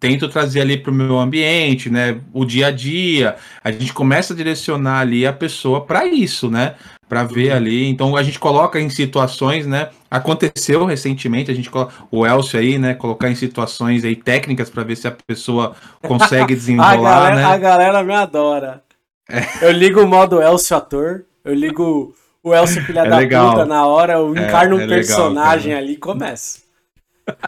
[0.00, 2.20] tento trazer ali para o meu ambiente, né?
[2.32, 3.36] O dia a dia.
[3.62, 6.74] A gente começa a direcionar ali a pessoa para isso, né?
[7.08, 7.56] Para ver uhum.
[7.56, 7.88] ali.
[7.88, 9.90] Então a gente coloca em situações, né?
[10.10, 11.70] Aconteceu recentemente, a gente
[12.10, 12.94] o Elcio aí, né?
[12.94, 17.44] Colocar em situações aí técnicas para ver se a pessoa consegue desenrolar, a galera, né?
[17.44, 18.82] A galera me adora.
[19.28, 19.42] É.
[19.62, 23.50] Eu ligo o modo Elcio ator, eu ligo o Elcio filha é da legal.
[23.50, 26.64] puta na hora, eu é, encarno é, um personagem legal, ali e começa.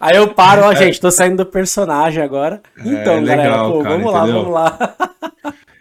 [0.00, 2.62] Aí eu paro, ó, gente, tô saindo do personagem agora.
[2.78, 4.12] É, então, é, legal, galera, pô, cara, vamos entendeu?
[4.12, 4.96] lá, vamos lá.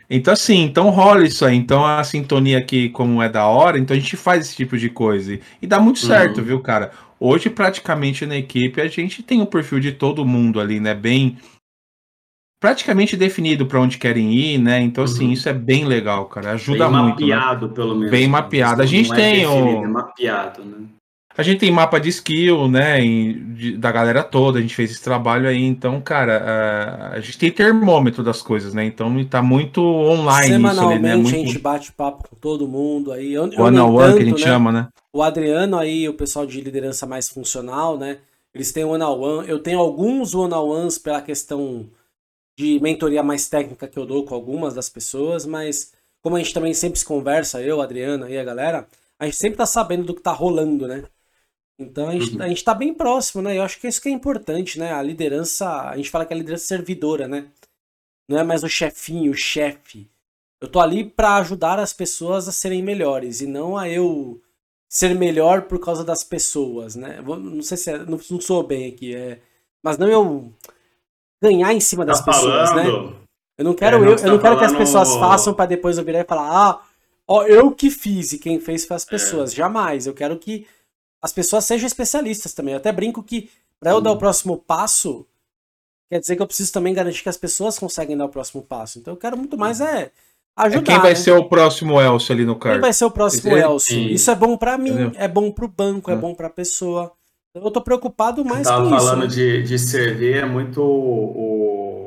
[0.10, 1.56] Então, assim, então rola isso aí.
[1.56, 4.90] Então, a sintonia aqui, como é da hora, então a gente faz esse tipo de
[4.90, 5.40] coisa.
[5.62, 6.44] E dá muito certo, uhum.
[6.44, 6.92] viu, cara?
[7.20, 10.94] Hoje, praticamente na equipe, a gente tem o perfil de todo mundo ali, né?
[10.94, 11.38] Bem.
[12.60, 14.80] Praticamente definido para onde querem ir, né?
[14.82, 15.32] Então, assim, uhum.
[15.34, 16.52] isso é bem legal, cara.
[16.52, 17.18] Ajuda bem muito.
[17.18, 17.36] Bem né?
[17.36, 17.74] mapeado, né?
[17.74, 18.12] pelo menos.
[18.12, 18.82] Bem mapeado.
[18.82, 19.44] A gente tem.
[19.44, 19.84] É definido, o...
[19.84, 20.88] é mapeado, né?
[21.38, 25.04] A gente tem mapa de skill, né, de, da galera toda, a gente fez esse
[25.04, 29.82] trabalho aí, então, cara, a, a gente tem termômetro das coisas, né, então tá muito
[29.82, 31.16] online Semanalmente isso ali, né?
[31.16, 31.36] Muito...
[31.36, 33.38] a gente bate papo com todo mundo aí.
[33.38, 34.48] One on one que a gente né?
[34.48, 34.88] chama, né?
[35.12, 38.20] O Adriano aí, o pessoal de liderança mais funcional, né,
[38.54, 41.86] eles têm one on one, eu tenho alguns one on ones pela questão
[42.58, 46.54] de mentoria mais técnica que eu dou com algumas das pessoas, mas como a gente
[46.54, 48.88] também sempre se conversa, eu, Adriano e a galera,
[49.20, 51.04] a gente sempre tá sabendo do que tá rolando, né?
[51.78, 52.42] Então a gente, uhum.
[52.42, 53.58] a gente tá bem próximo, né?
[53.58, 54.94] Eu acho que isso que é importante, né?
[54.94, 57.48] A liderança, a gente fala que é a liderança servidora, né?
[58.30, 60.10] Não é mais o chefinho, o chefe.
[60.62, 64.42] Eu tô ali para ajudar as pessoas a serem melhores e não a eu
[64.90, 67.22] ser melhor por causa das pessoas, né?
[67.22, 69.40] Não sei se é, não, não sou bem aqui, é,
[69.84, 70.54] mas não eu
[71.44, 72.84] ganhar em cima das tá pessoas, né?
[72.86, 73.12] falando.
[73.12, 73.18] né?
[73.58, 74.60] Eu não quero é, não eu, eu não quero falando...
[74.60, 76.82] que as pessoas façam para depois eu virar e falar: "Ah,
[77.28, 79.10] ó, eu que fiz e quem fez foi as é.
[79.10, 79.52] pessoas".
[79.52, 79.56] É.
[79.56, 80.08] Jamais.
[80.08, 80.66] Eu quero que
[81.26, 82.76] as pessoas sejam especialistas também.
[82.76, 83.50] Eu até brinco que
[83.80, 85.26] para eu dar o próximo passo,
[86.08, 89.00] quer dizer que eu preciso também garantir que as pessoas conseguem dar o próximo passo.
[89.00, 90.12] Então eu quero muito mais é
[90.56, 90.82] ajudar.
[90.82, 91.16] É quem vai né?
[91.16, 92.76] ser o próximo Elcio ali no cargo?
[92.76, 94.00] Quem vai ser o próximo Esse Elcio?
[94.02, 95.12] Isso é bom para mim, Entendeu?
[95.16, 97.12] é bom para o banco, é, é bom para a pessoa.
[97.50, 98.90] Então eu tô preocupado mais com isso.
[98.92, 99.28] Tava falando né?
[99.28, 102.05] de, de servir é muito o,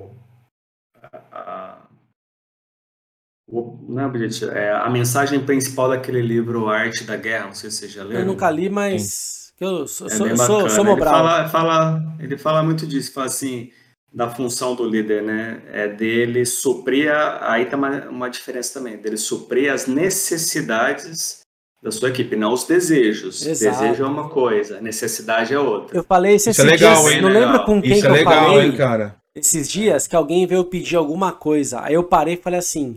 [3.50, 7.78] não é objetivo, é a mensagem principal daquele livro Arte da Guerra, não sei se
[7.78, 8.20] você já leu.
[8.20, 12.38] Eu nunca li, mas que eu sou, é sou, sou, sou ele fala, fala, ele
[12.38, 13.70] fala muito disso, fala assim,
[14.12, 15.62] da função do líder, né?
[15.72, 21.40] É dele suprir, a, aí tem uma, uma diferença também, dele suprir as necessidades
[21.82, 23.46] da sua equipe, não os desejos.
[23.46, 23.80] Exato.
[23.80, 25.96] Desejo é uma coisa, necessidade é outra.
[25.96, 27.22] Eu falei isso, isso é legal, dias, hein?
[27.22, 27.52] não legal.
[27.52, 29.16] lembro com quem isso é que é legal, eu falei hein, cara?
[29.34, 31.80] esses dias que alguém veio pedir alguma coisa.
[31.82, 32.96] Aí eu parei e falei assim: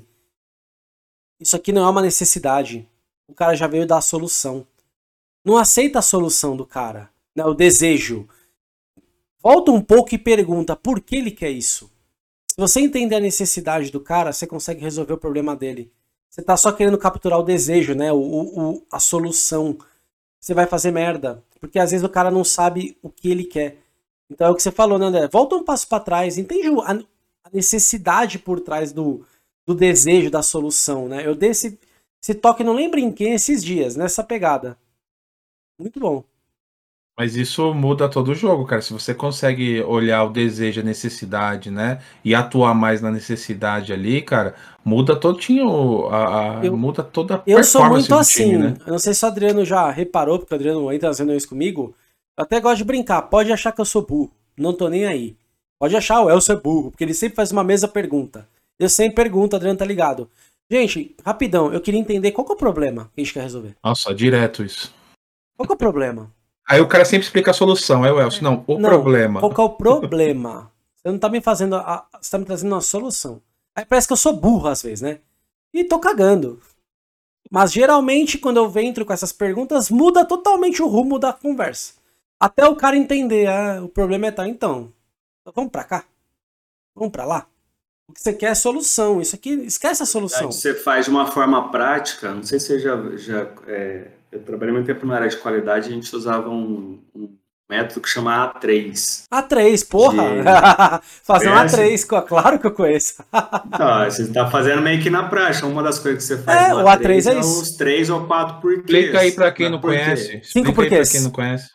[1.41, 2.87] isso aqui não é uma necessidade.
[3.27, 4.65] O cara já veio dar a solução.
[5.43, 7.43] Não aceita a solução do cara, né?
[7.43, 8.29] o desejo.
[9.41, 11.91] Volta um pouco e pergunta por que ele quer isso.
[12.51, 15.91] Se você entender a necessidade do cara, você consegue resolver o problema dele.
[16.29, 18.13] Você tá só querendo capturar o desejo, né?
[18.13, 19.77] O, o, a solução.
[20.39, 21.43] Você vai fazer merda.
[21.59, 23.77] Porque às vezes o cara não sabe o que ele quer.
[24.29, 25.27] Então é o que você falou, né, André?
[25.27, 26.37] Volta um passo para trás.
[26.37, 29.25] Entende a, a necessidade por trás do,
[29.73, 31.25] do desejo da solução, né?
[31.25, 31.79] Eu dei esse,
[32.21, 34.77] esse toque, não lembro em quem, esses dias, nessa pegada.
[35.79, 36.23] Muito bom.
[37.17, 38.81] Mas isso muda todo o jogo, cara.
[38.81, 42.01] Se você consegue olhar o desejo, a necessidade, né?
[42.23, 45.39] E atuar mais na necessidade ali, cara, muda todo
[46.09, 48.51] a, a eu, muda toda a Eu sou muito assim.
[48.51, 48.77] Time, né?
[48.85, 51.93] Eu não sei se o Adriano já reparou, porque o Adriano entra fazendo isso comigo.
[52.37, 53.21] Eu até gosto de brincar.
[53.23, 54.31] Pode achar que eu sou burro.
[54.57, 55.35] Não tô nem aí.
[55.77, 58.47] Pode achar o Elcio é burro, porque ele sempre faz uma mesma pergunta.
[58.81, 60.27] Eu sempre pergunto, Adriano tá ligado.
[60.67, 63.75] Gente, rapidão, eu queria entender qual que é o problema que a gente quer resolver.
[63.83, 64.91] Nossa, direto isso.
[65.55, 66.33] Qual que é o problema?
[66.67, 68.43] Aí o cara sempre explica a solução, é o Elcio.
[68.43, 69.39] Não, o não, problema.
[69.39, 70.71] Qual que é o problema?
[70.95, 71.75] Você não tá me fazendo.
[71.75, 73.39] A, você tá me trazendo uma solução.
[73.75, 75.19] Aí parece que eu sou burro às vezes, né?
[75.71, 76.59] E tô cagando.
[77.51, 81.93] Mas geralmente, quando eu entro com essas perguntas, muda totalmente o rumo da conversa.
[82.39, 84.47] Até o cara entender, ah, o problema é tal.
[84.47, 84.91] Então,
[85.53, 86.03] vamos pra cá?
[86.95, 87.45] Vamos pra lá?
[88.11, 89.21] O que você quer é solução.
[89.21, 90.51] Isso aqui, esquece a solução.
[90.51, 92.33] Você faz de uma forma prática.
[92.33, 92.97] Não sei se você já.
[93.15, 97.29] já é, eu trabalhei muito tempo na área de qualidade a gente usava um, um
[97.69, 99.23] método que chama A3.
[99.31, 100.23] A3, porra!
[100.23, 100.43] De...
[101.23, 103.23] Fazer um A3, claro que eu conheço.
[103.31, 105.65] Não, você está fazendo meio que na prática.
[105.65, 107.61] Uma das coisas que você faz é, o A3, A3 é, é isso.
[107.61, 108.83] os três ou quatro porquês.
[108.83, 110.41] Explica aí para quem não conhece.
[110.43, 111.09] Cinco porquês.
[111.09, 111.69] Para quem não conhece.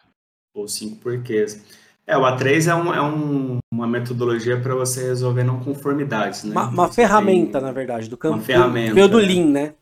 [0.55, 1.63] Ou cinco porquês.
[2.07, 6.53] É, o A3 é, um, é um, uma metodologia para você resolver não conformidades, né?
[6.53, 7.67] Uma, uma ferramenta, tem...
[7.67, 8.37] na verdade, do campo.
[8.37, 8.95] Uma ferramenta.
[8.95, 9.75] Veio do Lean, né?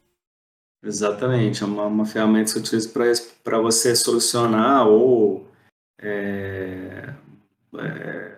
[0.83, 5.47] Exatamente, é uma, uma ferramenta que você utiliza para você solucionar ou.
[6.01, 7.15] É,
[7.79, 8.37] é,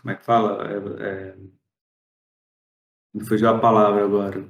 [0.00, 0.68] como é que fala?
[0.68, 1.34] É, é,
[3.14, 4.44] me fugiu a palavra agora.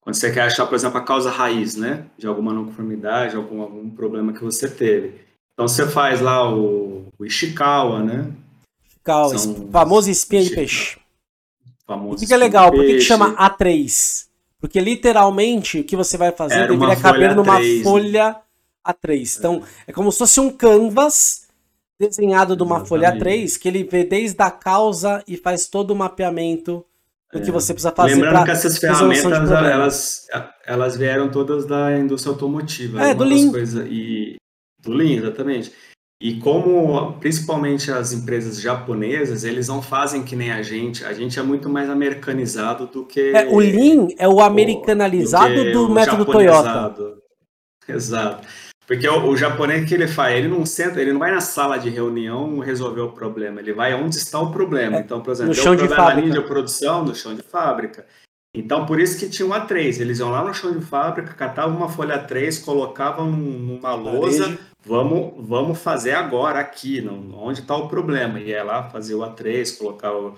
[0.00, 2.08] Quando você quer achar, por exemplo, a causa raiz, né?
[2.16, 5.27] De alguma não conformidade, algum, algum problema que você teve.
[5.58, 8.30] Então você faz lá o, o Ishikawa, né?
[8.86, 10.96] Ishikawa, São famoso espinha de peixe.
[11.84, 14.28] Famoso fica legal, por que, que chama A3?
[14.60, 18.36] Porque literalmente o que você vai fazer Era deveria caber numa A3, folha né?
[18.86, 19.36] A3.
[19.36, 19.90] Então é.
[19.90, 21.48] é como se fosse um canvas
[21.98, 25.96] desenhado de uma folha 3 que ele vê desde a causa e faz todo o
[25.96, 26.86] mapeamento
[27.32, 27.42] do é.
[27.42, 28.14] que você precisa fazer.
[28.14, 30.26] Lembrando que essas ferramentas elas,
[30.64, 33.02] elas vieram todas da indústria automotiva.
[33.02, 33.50] É, do Lean.
[33.50, 34.37] Coisas, e,
[34.88, 35.72] do Lean, exatamente.
[36.20, 41.04] E como, principalmente as empresas japonesas, eles não fazem que nem a gente.
[41.04, 43.30] A gente é muito mais americanizado do que.
[43.30, 47.18] É, o Lean é o americanalizado do, do método Toyota.
[47.88, 48.48] Exato.
[48.84, 51.78] Porque o, o, japonês que ele faz, ele não senta, ele não vai na sala
[51.78, 54.96] de reunião resolver o problema, ele vai onde está o problema.
[54.96, 56.30] É, então, por exemplo, no chão de fábrica.
[56.30, 58.06] de produção no chão de fábrica.
[58.54, 60.00] Então, por isso que tinha um A3.
[60.00, 65.46] Eles iam lá no chão de fábrica, catavam uma folha A3, colocavam numa lousa, vamos,
[65.46, 68.40] vamos fazer agora aqui, não, onde está o problema.
[68.40, 70.36] E ia lá fazer o A3, colocar o,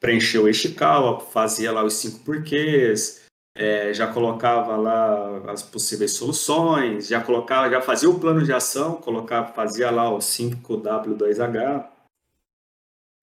[0.00, 3.22] preencher o Ishikawa, fazia lá os cinco porquês,
[3.54, 8.96] é, já colocava lá as possíveis soluções, já colocava, já fazia o plano de ação,
[8.96, 11.88] colocava, fazia lá o 5W2H.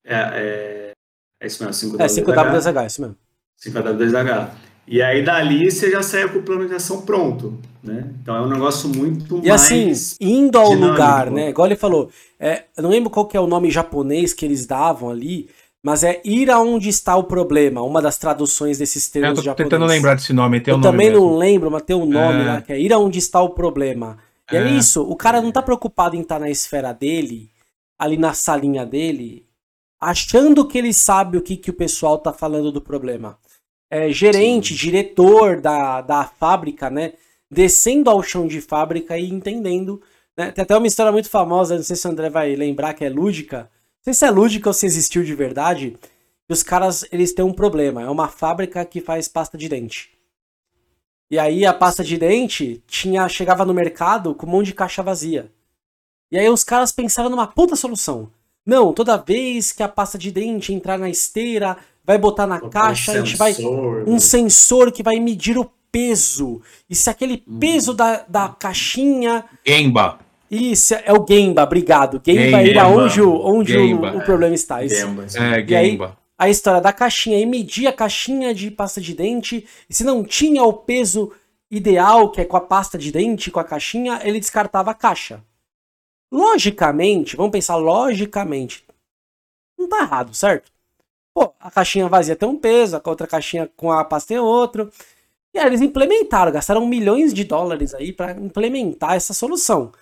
[0.06, 0.92] É, é,
[1.42, 2.02] é isso mesmo, 5W2H.
[2.02, 3.18] É 5W2H, é isso mesmo.
[3.62, 4.69] 5W2H.
[4.90, 8.10] E aí dali você já sai com o plano de ação pronto, né?
[8.20, 10.92] Então é um negócio muito e assim, mais assim, indo ao dinâmico.
[10.92, 11.50] lugar, né?
[11.50, 12.10] Igual ele falou,
[12.40, 15.48] é, eu não lembro qual que é o nome japonês que eles davam ali,
[15.84, 19.46] mas é ir aonde está o problema, uma das traduções desses termos japoneses.
[19.46, 21.24] Eu tô tentando lembrar desse nome, tem Eu um nome também mesmo.
[21.24, 22.46] não lembro, mas tem um nome é.
[22.46, 24.18] lá, que é ir aonde está o problema.
[24.52, 24.60] E é.
[24.60, 27.52] é isso, o cara não tá preocupado em estar tá na esfera dele,
[28.00, 29.46] ali na salinha dele,
[30.02, 33.38] achando que ele sabe o que, que o pessoal tá falando do problema.
[33.90, 34.80] É, gerente, Sim.
[34.80, 37.14] diretor da, da fábrica, né?
[37.50, 40.02] Descendo ao chão de fábrica e entendendo.
[40.38, 40.52] Né?
[40.52, 43.10] Tem até uma história muito famosa, não sei se o André vai lembrar, que é
[43.10, 43.70] lúdica,
[44.02, 45.98] sei se é lúdica ou se existiu de verdade.
[46.48, 48.02] E os caras, eles têm um problema.
[48.02, 50.12] É uma fábrica que faz pasta de dente.
[51.32, 55.04] E aí a pasta de dente tinha chegava no mercado com um monte de caixa
[55.04, 55.52] vazia.
[56.32, 58.32] E aí os caras pensaram numa puta solução.
[58.66, 61.78] Não, toda vez que a pasta de dente entrar na esteira,
[62.10, 64.20] vai botar na caixa, um a gente vai um né?
[64.20, 66.60] sensor que vai medir o peso.
[66.90, 67.60] E se aquele hum.
[67.60, 70.18] peso da, da caixinha Gemba
[70.50, 72.20] isso, é o Gemba, obrigado.
[72.26, 74.84] Gemba, Gemba é onde, o, onde o, o, problema está.
[74.84, 74.96] Isso.
[74.96, 76.00] Gemba, é, e aí,
[76.36, 80.24] a história da caixinha, e medir a caixinha de pasta de dente, e se não
[80.24, 81.32] tinha o peso
[81.70, 85.44] ideal, que é com a pasta de dente, com a caixinha, ele descartava a caixa.
[86.34, 88.84] Logicamente, vamos pensar logicamente,
[89.78, 90.72] não tá errado, certo?
[91.40, 94.92] Pô, a caixinha vazia tem um peso, a outra caixinha com a pasta tem outro.
[95.54, 99.94] E aí eles implementaram, gastaram milhões de dólares aí para implementar essa solução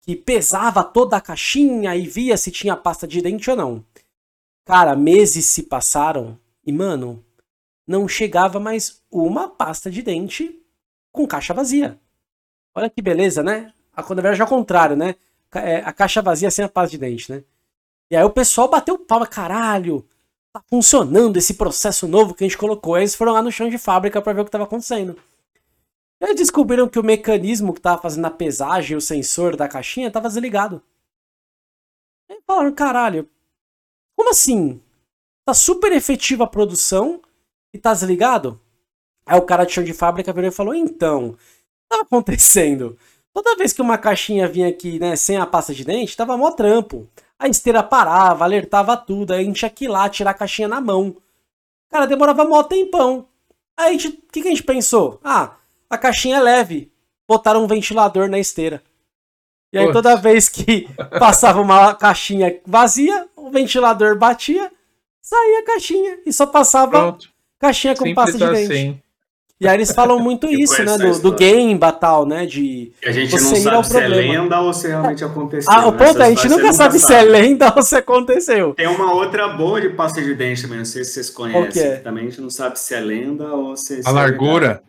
[0.00, 3.84] que pesava toda a caixinha e via se tinha pasta de dente ou não.
[4.64, 7.22] Cara, meses se passaram e, mano,
[7.86, 10.58] não chegava mais uma pasta de dente
[11.12, 12.00] com caixa vazia.
[12.74, 13.70] Olha que beleza, né?
[13.94, 15.14] A quando é ao contrário, né?
[15.56, 17.44] É, a caixa vazia sem a pasta de dente, né?
[18.10, 20.02] E aí o pessoal bateu palma, caralho,
[20.56, 22.96] tá funcionando esse processo novo que a gente colocou.
[22.96, 25.16] Eles foram lá no chão de fábrica para ver o que tava acontecendo.
[26.20, 30.28] Eles descobriram que o mecanismo que estava fazendo a pesagem, o sensor da caixinha, estava
[30.28, 30.82] desligado.
[32.30, 33.28] E falaram, caralho,
[34.16, 34.80] como assim?
[35.44, 37.20] Tá super efetiva a produção
[37.72, 38.58] e tá desligado?
[39.26, 42.98] Aí o cara de chão de fábrica virou e falou, então, o que tava acontecendo?
[43.34, 46.50] Toda vez que uma caixinha vinha aqui, né, sem a pasta de dente, tava mó
[46.50, 47.06] trampo.
[47.38, 50.68] A esteira parava, alertava tudo, aí a gente tinha que ir lá tirar a caixinha
[50.68, 51.16] na mão.
[51.90, 53.28] Cara, demorava mó tempão.
[53.76, 55.20] Aí o que, que a gente pensou?
[55.22, 55.56] Ah,
[55.88, 56.90] a caixinha é leve.
[57.28, 58.82] Botaram um ventilador na esteira.
[59.72, 64.72] E aí toda vez que passava uma caixinha vazia, o ventilador batia,
[65.20, 67.28] saía a caixinha e só passava Pronto.
[67.58, 68.72] caixinha com Sempre pasta de dente.
[68.72, 69.02] Assim.
[69.58, 70.98] E aí eles falam muito isso, né?
[70.98, 72.44] Do, do game tal, né?
[72.44, 75.72] De a gente não sabe se é lenda ou se realmente aconteceu.
[75.72, 75.98] Ah, o né?
[75.98, 78.74] ponto é, a gente nunca sabe se é lenda ou se aconteceu.
[78.74, 81.82] Tem uma outra boa de pasta de dente também, não sei se vocês conhecem.
[81.82, 81.96] É?
[81.96, 84.82] Também a gente não sabe se é lenda ou se, se A é largura?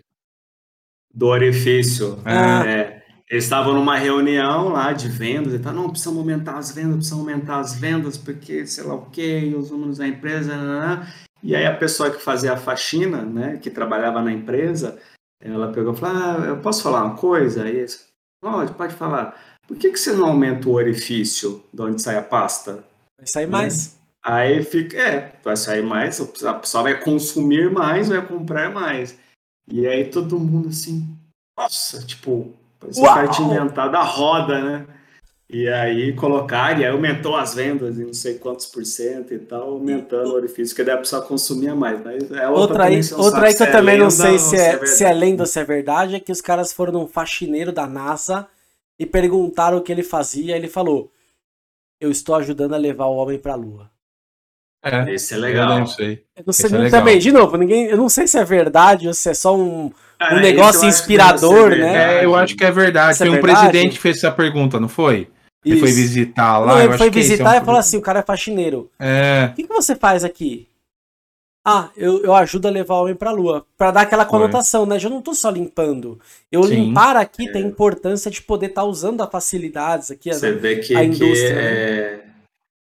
[1.17, 2.19] do orifício.
[2.23, 2.63] Ah.
[2.67, 6.95] É, eles estavam numa reunião lá de vendas e tal, não, precisamos aumentar as vendas,
[6.95, 11.07] precisamos aumentar as vendas, porque sei lá o que, os números da empresa, né?
[11.43, 14.99] E aí a pessoa que fazia a faxina, né, que trabalhava na empresa,
[15.41, 17.63] ela pegou e falou, ah, eu posso falar uma coisa?
[17.63, 17.85] Aí,
[18.41, 19.39] pode, pode falar.
[19.67, 22.83] Por que, que você não aumenta o orifício de onde sai a pasta?
[23.17, 23.93] Vai sair mais.
[23.93, 23.97] Né?
[24.23, 29.17] Aí fica, é, vai sair mais, a pessoa vai consumir mais, vai comprar mais.
[29.69, 31.07] E aí todo mundo assim,
[31.57, 34.96] nossa, tipo, parece que inventado a roda, né?
[35.49, 39.39] E aí colocar, e aí aumentou as vendas em não sei quantos por cento e
[39.39, 42.03] tal, aumentando o orifício, que daí a pessoa consumia mais.
[42.03, 44.85] Mas é outra, outra aí, outra aí que eu é também não sei se é,
[44.85, 47.87] se é lenda ou se é verdade, é que os caras foram num faxineiro da
[47.87, 48.45] NASA
[48.99, 51.09] e perguntaram o que ele fazia, ele falou:
[52.01, 53.89] eu estou ajudando a levar o homem pra lua.
[54.83, 55.71] É, esse é legal.
[55.71, 56.23] Eu não sei.
[56.35, 59.13] Eu não sei é também, de novo, ninguém, eu não sei se é verdade ou
[59.13, 59.91] se é só um,
[60.31, 62.19] um negócio inspirador, né?
[62.19, 63.13] É, eu acho que é verdade.
[63.13, 63.69] Isso Tem é um verdade?
[63.69, 65.29] presidente que fez essa pergunta, não foi?
[65.65, 65.83] Ele Isso.
[65.83, 66.75] foi visitar lá.
[66.75, 67.61] Não, ele foi visitar é um...
[67.61, 68.89] e falou assim: o cara é faxineiro.
[68.99, 69.49] É.
[69.51, 70.67] O que, que você faz aqui?
[71.69, 73.65] Ah, eu, eu ajudo a levar o homem pra lua.
[73.77, 74.97] Pra dar aquela conotação, né?
[75.03, 76.17] Eu não tô só limpando.
[76.49, 76.75] Eu Sim.
[76.75, 77.51] limpar aqui é.
[77.51, 80.33] tem importância de poder estar tá usando as facilidades aqui.
[80.33, 80.57] Você né?
[80.57, 81.53] vê que, a indústria.
[81.53, 82.23] Que é...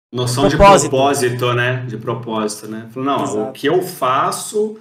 [0.09, 0.83] Noção propósito.
[0.83, 1.85] de propósito, né?
[1.85, 2.89] De propósito, né?
[2.95, 3.49] Não, Exato.
[3.49, 4.79] o que eu faço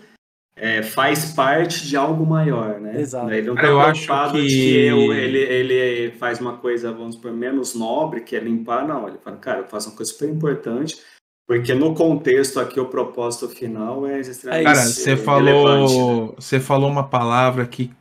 [0.57, 2.99] é, faz parte de algo maior, né?
[2.99, 3.31] Exato.
[3.31, 4.49] Ele não tá eu preocupado que...
[4.49, 9.07] que eu, ele, ele faz uma coisa, vamos por menos nobre, que é limpar, não.
[9.07, 10.97] Ele fala, cara, eu faço uma coisa super importante,
[11.47, 17.07] porque no contexto aqui o propósito final é extremamente Cara, você falou, você falou uma
[17.07, 17.93] palavra que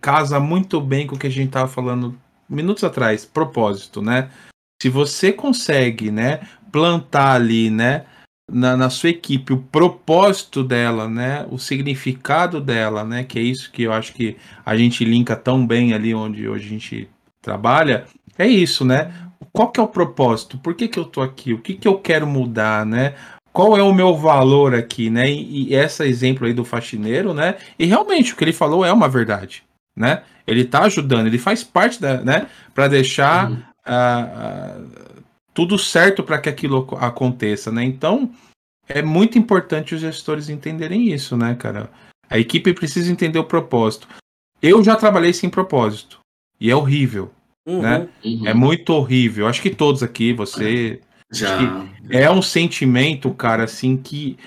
[0.00, 2.16] casa muito bem com o que a gente estava falando
[2.48, 4.30] minutos atrás, propósito, né?
[4.80, 6.40] Se você consegue, né,
[6.70, 8.06] plantar ali, né,
[8.50, 13.70] na, na, sua equipe o propósito dela, né, o significado dela, né, que é isso
[13.70, 17.08] que eu acho que a gente linka tão bem ali onde hoje a gente
[17.42, 18.06] trabalha,
[18.38, 19.12] é isso, né?
[19.52, 20.58] Qual que é o propósito?
[20.58, 21.52] Por que, que eu tô aqui?
[21.52, 23.14] O que, que eu quero mudar, né?
[23.52, 25.28] Qual é o meu valor aqui, né?
[25.28, 27.56] E, e esse exemplo aí do faxineiro, né?
[27.78, 29.64] E realmente o que ele falou é uma verdade,
[29.96, 30.22] né?
[30.46, 32.46] Ele tá ajudando, ele faz parte da, né?
[32.72, 33.56] Para deixar uhum.
[33.86, 35.17] uh,
[35.58, 37.82] tudo certo para que aquilo aconteça, né?
[37.82, 38.30] Então,
[38.88, 41.90] é muito importante os gestores entenderem isso, né, cara?
[42.30, 44.06] A equipe precisa entender o propósito.
[44.62, 46.20] Eu já trabalhei sem propósito
[46.60, 47.32] e é horrível,
[47.66, 48.08] uhum, né?
[48.24, 48.46] Uhum.
[48.46, 49.48] É muito horrível.
[49.48, 51.00] Acho que todos aqui, você
[51.32, 51.58] já
[52.08, 54.38] é um sentimento, cara, assim que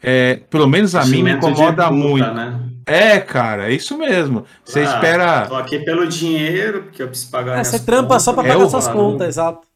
[0.00, 2.34] é, pelo menos a mim me incomoda puta, muito.
[2.34, 2.60] Né?
[2.86, 4.44] É, cara, é isso mesmo.
[4.64, 5.46] Você ah, espera.
[5.48, 7.58] Tô aqui pelo dinheiro, porque eu preciso pagar.
[7.58, 8.22] É, você trampa contas.
[8.22, 9.71] só para pagar é suas contas, exato.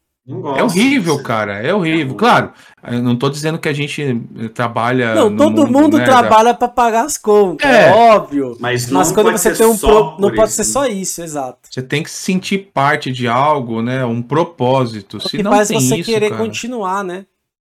[0.57, 1.61] É horrível, cara.
[1.61, 2.15] É horrível.
[2.15, 2.51] Claro,
[2.85, 4.21] eu não tô dizendo que a gente
[4.53, 5.15] trabalha.
[5.15, 8.57] Não, todo mundo, mundo né, trabalha para pagar as contas, é, é óbvio.
[8.59, 10.17] Mas, mas quando você tem um pro...
[10.19, 11.59] não pode ser só isso, exato.
[11.69, 14.03] Você tem que sentir parte de algo, né?
[14.03, 15.15] Um propósito.
[15.15, 16.43] É Se que não faz tem você isso, querer cara.
[16.43, 17.25] continuar, né?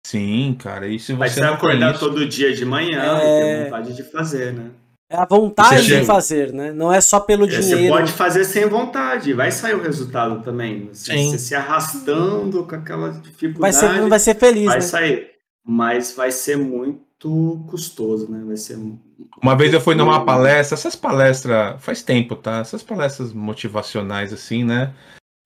[0.03, 0.88] Sim, cara.
[0.88, 2.01] E se você você acordar isso...
[2.01, 3.16] todo dia de manhã é...
[3.16, 4.70] e ter vontade de fazer, né?
[5.11, 6.70] É a vontade de fazer, né?
[6.70, 7.82] Não é só pelo é, dinheiro.
[7.82, 10.90] Você pode fazer sem vontade, vai sair o resultado também.
[10.92, 13.59] Você, você se arrastando com aquela dificuldade.
[13.59, 14.80] Vai ser, não vai ser feliz, vai né?
[14.82, 15.30] sair.
[15.66, 18.42] Mas vai ser muito custoso, né?
[18.46, 18.78] Vai ser.
[19.42, 22.59] Uma vez eu fui numa palestra, essas palestras, faz tempo, tá?
[22.59, 24.92] Essas palestras motivacionais, assim, né?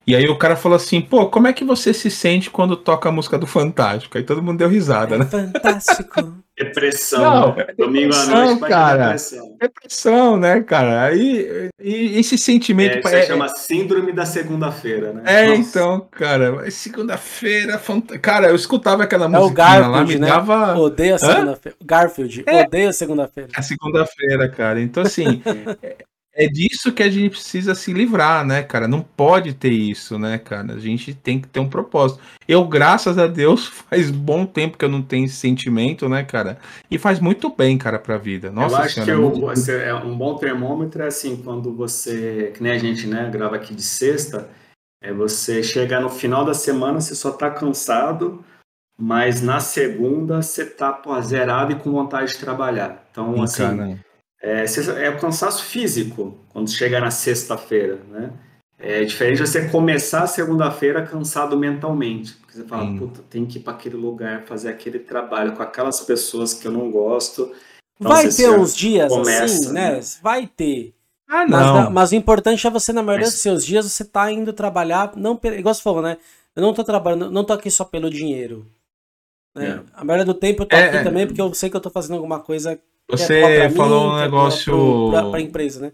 [0.05, 3.09] E aí o cara falou assim, pô, como é que você se sente quando toca
[3.09, 4.19] a música do Fantástico?
[4.19, 5.25] Aí todo mundo deu risada, né?
[5.25, 6.43] Fantástico.
[6.65, 7.23] Depressão.
[7.23, 9.03] Não, é Domingo à noite, cara.
[9.05, 9.57] Depressão.
[9.61, 11.03] depressão, né, cara?
[11.03, 12.97] Aí e, esse sentimento.
[12.97, 15.23] É, isso é, chama síndrome da segunda-feira, né?
[15.25, 15.61] É, Nossa.
[15.61, 18.07] então, cara, segunda-feira, fant...
[18.21, 20.27] cara, eu escutava aquela música é o Garfield, lá, me né?
[20.27, 20.79] dava.
[20.79, 21.79] Odeio a segunda-feira.
[21.85, 22.63] Garfield, é.
[22.63, 23.51] odeio a segunda-feira.
[23.55, 24.81] A segunda-feira, cara.
[24.81, 25.43] Então, assim,
[26.35, 28.89] É disso que a gente precisa se livrar, né, cara?
[28.89, 30.73] Não pode ter isso, né, cara?
[30.73, 32.21] A gente tem que ter um propósito.
[32.49, 36.59] Eu, graças a Deus, faz bom tempo que eu não tenho esse sentimento, né, cara?
[36.91, 38.51] E faz muito bem, cara, pra vida.
[38.51, 42.53] Nossa eu acho senhora, que eu, você, é um bom termômetro é assim, quando você,
[42.55, 44.49] que nem a gente, né, grava aqui de sexta,
[45.03, 48.43] é você chegar no final da semana, você só tá cansado,
[48.99, 53.07] mas na segunda você tá pô, zerado e com vontade de trabalhar.
[53.11, 53.77] Então, Sim, assim.
[53.77, 54.12] Cara
[54.43, 54.65] é,
[55.05, 58.31] é o cansaço físico quando chega na sexta-feira, né?
[58.85, 62.33] É diferente você começar a segunda-feira cansado mentalmente.
[62.33, 66.01] Porque você fala, puta, tem que ir para aquele lugar, fazer aquele trabalho com aquelas
[66.01, 67.53] pessoas que eu não gosto.
[68.01, 69.93] Então, Vai ter uns dias começa, assim, né?
[69.93, 70.01] né?
[70.21, 70.93] Vai ter.
[71.29, 71.75] Ah, não.
[71.75, 73.35] Mas, mas, o importante é você, na maioria mas...
[73.35, 76.17] dos seus dias, você tá indo trabalhar, não, igual você falou, né?
[76.57, 78.67] Eu não tô trabalhando, não tô aqui só pelo dinheiro.
[79.55, 79.69] Né?
[79.69, 79.81] É.
[79.95, 81.05] A maioria do tempo eu tô é, aqui é...
[81.05, 82.79] também porque eu sei que eu tô fazendo alguma coisa
[83.17, 85.09] você falou mim, um negócio.
[85.11, 85.93] Pra, pra, empresa, né?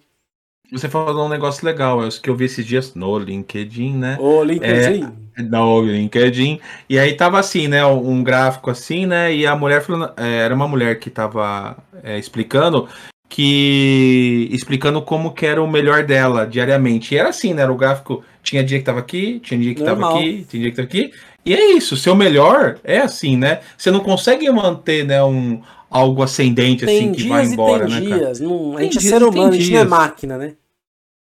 [0.70, 4.16] Você falou um negócio legal, é que eu vi esses dias no LinkedIn, né?
[4.20, 5.04] O LinkedIn.
[5.36, 6.60] É, no LinkedIn.
[6.88, 7.84] E aí tava assim, né?
[7.86, 9.34] Um gráfico assim, né?
[9.34, 10.12] E a mulher falando.
[10.16, 12.88] É, era uma mulher que tava é, explicando
[13.28, 17.14] que explicando como que era o melhor dela diariamente.
[17.14, 17.62] E era assim, né?
[17.62, 20.14] Era o gráfico, tinha dia que tava aqui, tinha dia que Normal.
[20.14, 21.12] tava aqui, tinha dia que tava aqui.
[21.44, 23.60] E é isso, seu melhor é assim, né?
[23.76, 28.01] Você não consegue manter, né, um, algo ascendente tem assim que vai embora, tem né,
[28.01, 28.39] dias.
[28.39, 28.49] cara?
[28.51, 30.55] Não, a gente é ser humano, a gente não é máquina, né?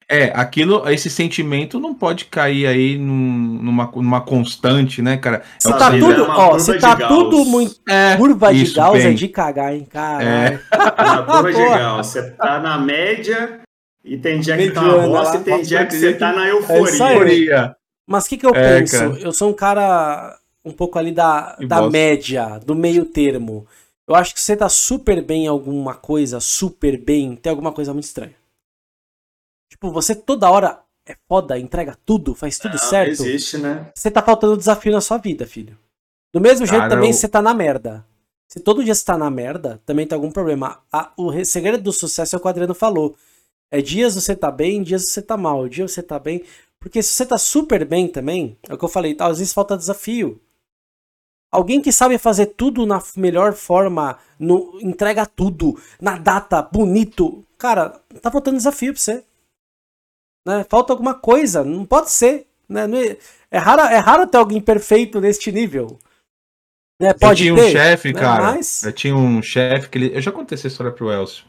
[0.09, 5.43] É, aquilo, esse sentimento não pode cair aí num, numa, numa constante, né, cara?
[5.59, 9.29] Se é tá tudo, ó, se tá tudo muito é, curva de Gauss é de
[9.29, 10.23] cagar, hein, cara.
[10.23, 10.61] É.
[11.01, 13.61] Uma curva de Gauss, você tá na média
[14.05, 17.55] e tem dia que tá uma bosta e tem dia que você tá na euforia.
[17.55, 17.75] É
[18.07, 18.99] Mas o que que eu é, penso?
[18.99, 19.19] Cara.
[19.19, 23.67] Eu sou um cara um pouco ali da, da média, do meio termo.
[24.09, 27.93] Eu acho que você tá super bem em alguma coisa, super bem, tem alguma coisa
[27.93, 28.35] muito estranha.
[29.71, 33.23] Tipo, você toda hora é foda, entrega tudo, faz tudo não, certo.
[33.23, 33.91] existe, né?
[33.95, 35.79] Você tá faltando desafio na sua vida, filho.
[36.33, 37.15] Do mesmo jeito também eu...
[37.15, 38.05] você tá na merda.
[38.49, 40.83] Se todo dia você tá na merda, também tem algum problema.
[40.93, 43.17] A, o segredo do sucesso é o que o Adriano falou.
[43.71, 45.67] É dias você tá bem, dias você tá mal.
[45.69, 46.45] Dia você tá bem.
[46.79, 49.77] Porque se você tá super bem também, é o que eu falei, às vezes falta
[49.77, 50.39] desafio.
[51.53, 57.45] Alguém que sabe fazer tudo na melhor forma, no, entrega tudo, na data, bonito.
[57.59, 59.23] Cara, tá faltando desafio pra você.
[60.47, 60.65] Né?
[60.69, 62.47] Falta alguma coisa, não pode ser.
[62.67, 62.87] Né?
[63.11, 63.19] É,
[63.51, 65.99] é, raro, é raro ter alguém perfeito neste nível.
[66.99, 67.13] Né?
[67.13, 68.21] Pode eu tinha ter, um chefe, né?
[68.21, 68.43] cara.
[68.45, 68.83] Mas...
[68.83, 70.17] Eu tinha um chefe que ele.
[70.17, 71.45] Eu já contei essa história pro Elcio.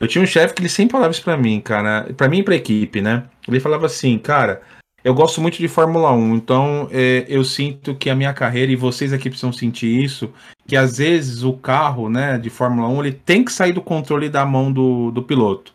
[0.00, 2.12] Eu tinha um chefe que ele sempre falava isso pra mim, cara.
[2.14, 3.28] Pra mim e pra equipe, né?
[3.46, 4.62] Ele falava assim, cara.
[5.06, 8.74] Eu gosto muito de Fórmula 1, então é, eu sinto que a minha carreira, e
[8.74, 10.32] vocês aqui precisam sentir isso,
[10.66, 14.28] que às vezes o carro né, de Fórmula 1 ele tem que sair do controle
[14.28, 15.72] da mão do, do piloto.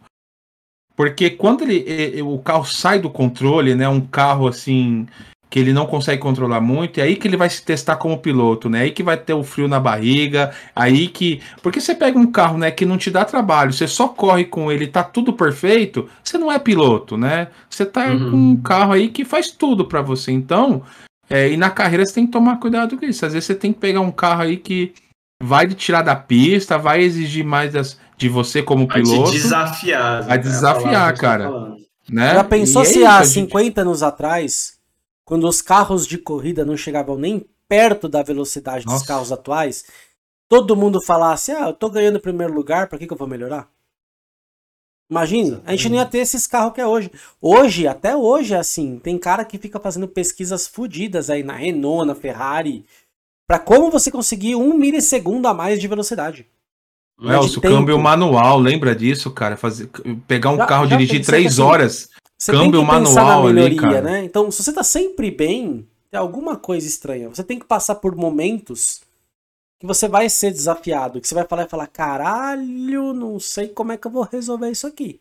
[0.98, 5.08] Porque quando ele, o carro sai do controle, né, um carro assim
[5.52, 8.70] que ele não consegue controlar muito, é aí que ele vai se testar como piloto,
[8.70, 8.84] né?
[8.84, 11.42] Aí que vai ter o frio na barriga, aí que.
[11.62, 14.72] Porque você pega um carro, né, que não te dá trabalho, você só corre com
[14.72, 17.50] ele, tá tudo perfeito, você não é piloto, né?
[17.70, 18.32] Você tá uhum.
[18.32, 20.32] com um carro aí que faz tudo para você.
[20.32, 20.84] Então,
[21.30, 23.26] é, e na carreira você tem que tomar cuidado com isso.
[23.26, 24.94] Às vezes você tem que pegar um carro aí que
[25.44, 29.24] vai te tirar da pista, vai exigir mais das, de você como vai piloto.
[29.24, 30.24] Vai desafiar.
[30.24, 30.44] Vai né?
[30.44, 31.52] desafiar, cara.
[32.10, 32.36] Né?
[32.36, 33.80] Já pensou e se é há 50 gente...
[33.82, 34.80] anos atrás
[35.26, 38.98] quando os carros de corrida não chegavam nem perto da velocidade Nossa.
[38.98, 39.86] dos carros atuais,
[40.50, 43.28] todo mundo falasse: Ah, eu tô ganhando o primeiro lugar, pra que, que eu vou
[43.28, 43.70] melhorar?
[45.10, 47.12] Imagine, a gente não ia ter esses carros que é hoje.
[47.42, 52.08] Hoje, até hoje, é assim, tem cara que fica fazendo pesquisas fodidas aí na Renault,
[52.08, 52.86] na Ferrari,
[53.46, 56.48] para como você conseguir um milissegundo a mais de velocidade.
[57.20, 59.58] Nelson, o câmbio manual, lembra disso, cara?
[59.58, 59.90] Fazer,
[60.28, 62.10] pegar um já, carro, já dirigir três assim, horas
[62.42, 64.24] você Câmbio tem que manual na melhoria, ali, né?
[64.24, 67.30] Então, se você tá sempre bem, tem alguma coisa estranha.
[67.30, 69.02] Você tem que passar por momentos
[69.80, 73.92] que você vai ser desafiado, que você vai falar e falar, caralho, não sei como
[73.92, 75.20] é que eu vou resolver isso aqui.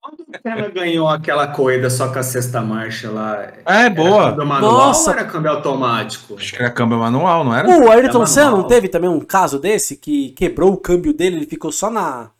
[0.00, 3.52] Quando o cara ganhou aquela corrida só com a sexta marcha lá?
[3.66, 4.30] É, boa.
[4.30, 5.10] Câmbio manual Nossa.
[5.10, 6.36] ou era câmbio automático?
[6.36, 7.68] Acho que era câmbio manual, não era?
[7.68, 11.46] O Ayrton Senna não teve também um caso desse que quebrou o câmbio dele, ele
[11.46, 12.30] ficou só na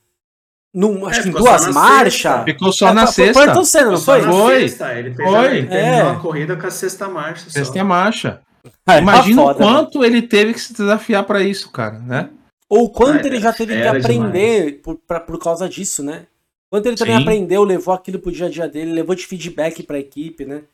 [0.74, 2.44] num, acho é, que em duas marchas.
[2.44, 3.34] Ficou só é, na sexta.
[3.34, 4.22] Foi Ayrton Senna, não foi?
[4.22, 4.56] Foi.
[4.56, 5.56] Ele fez foi.
[5.58, 6.00] Ele é.
[6.00, 7.48] a corrida com a sexta marcha.
[7.48, 8.40] Sexta marcha.
[8.84, 10.06] Ah, Imagina o quanto né?
[10.08, 12.28] ele teve que se desafiar para isso, cara, né?
[12.68, 16.26] Ou quanto ah, ele já teve que aprender por, pra, por causa disso, né?
[16.68, 17.22] Quanto ele também Sim.
[17.22, 20.64] aprendeu, levou aquilo pro dia a dia dele, levou de feedback pra equipe, né?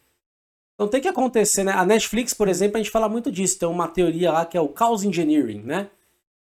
[0.74, 1.72] Então tem que acontecer, né?
[1.72, 3.58] A Netflix, por exemplo, a gente fala muito disso.
[3.58, 5.88] Tem uma teoria lá que é o Chaos Engineering, né?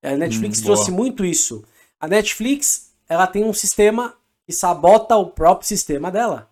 [0.03, 1.65] A Netflix hum, trouxe muito isso.
[2.01, 6.51] A Netflix ela tem um sistema que sabota o próprio sistema dela.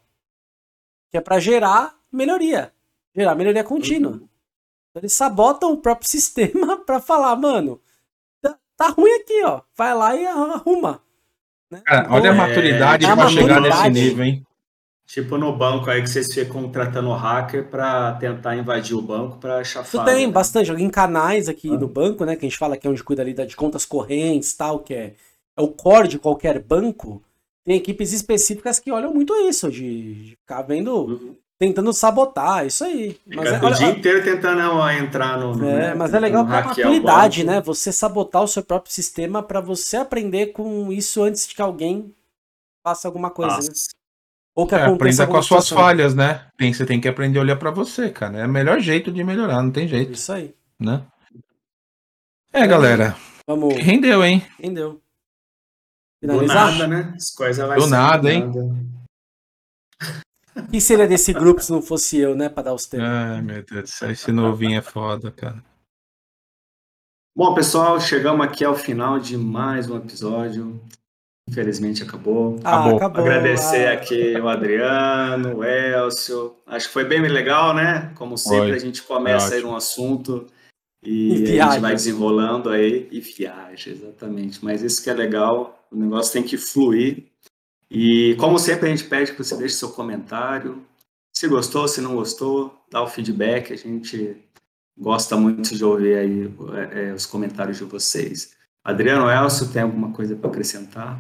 [1.11, 2.73] Que é para gerar melhoria.
[3.15, 4.13] Gerar melhoria contínua.
[4.13, 4.29] Uhum.
[4.91, 7.81] Então eles sabotam o próprio sistema para falar, mano,
[8.41, 9.63] tá, tá, ruim aqui, ó.
[9.77, 11.01] Vai lá e arruma.
[11.71, 11.81] Né?
[11.85, 14.47] Cara, olha a maturidade é, para chegar nesse nível, hein?
[15.07, 19.63] Tipo no banco aí que vocês ficam contratando hacker para tentar invadir o banco para
[19.63, 19.87] chafar.
[19.87, 20.33] Isso tem né?
[20.33, 20.73] bastante.
[20.73, 21.77] Em canais aqui ah.
[21.77, 22.35] no banco, né?
[22.37, 25.15] Que a gente fala que é onde cuida ali de contas correntes tal, que é
[25.57, 27.23] é o core de qualquer banco,
[27.65, 31.37] tem equipes específicas que olham muito isso, de, de ficar vendo, uhum.
[31.59, 33.19] tentando sabotar, isso aí.
[33.27, 35.55] Mas é, o dia inteiro tentando entrar no.
[35.67, 37.63] é, né, mas é legal para a maturidade, né?
[37.63, 42.15] Você sabotar o seu próprio sistema para você aprender com isso antes de que alguém
[42.83, 43.69] faça alguma coisa, né?
[44.55, 46.47] Ou que é, aprenda com as suas falhas, né?
[46.57, 48.39] Tem, você tem que aprender a olhar para você, cara.
[48.39, 50.13] É o melhor jeito de melhorar, não tem jeito.
[50.13, 50.55] Isso aí.
[50.79, 51.03] Né?
[52.53, 53.17] É, galera.
[53.49, 53.75] Vamos.
[53.75, 54.47] Rendeu, hein?
[54.61, 55.01] Rendeu.
[56.21, 56.73] Finalizar?
[56.73, 57.15] Do nada, né?
[57.17, 58.51] As coisas vai Do nada, hein?
[60.57, 62.49] O que seria desse grupo se não fosse eu, né?
[62.49, 63.09] Pra dar os temas.
[63.09, 64.11] Ai, meu Deus do céu.
[64.11, 65.63] Esse novinho é foda, cara.
[67.37, 70.81] Bom, pessoal, chegamos aqui ao final de mais um episódio.
[71.51, 72.61] Infelizmente acabou.
[72.63, 72.97] Ah, acabou.
[72.97, 73.21] acabou.
[73.21, 73.93] Agradecer ah.
[73.93, 76.55] aqui o Adriano, o Elcio.
[76.67, 78.13] Acho que foi bem legal, né?
[78.15, 78.77] Como sempre, foi.
[78.77, 80.47] a gente começa aí num assunto
[81.05, 84.65] e, e a gente vai desenrolando aí e viaja, exatamente.
[84.65, 87.25] Mas isso que é legal, o negócio tem que fluir.
[87.91, 90.83] E como sempre a gente pede que você deixe seu comentário.
[91.37, 93.73] Se gostou, se não gostou, dá o feedback.
[93.73, 94.37] A gente
[94.99, 96.51] gosta muito de ouvir aí
[96.93, 98.55] é, é os comentários de vocês.
[98.83, 101.19] Adriano Elcio, tem alguma coisa para acrescentar?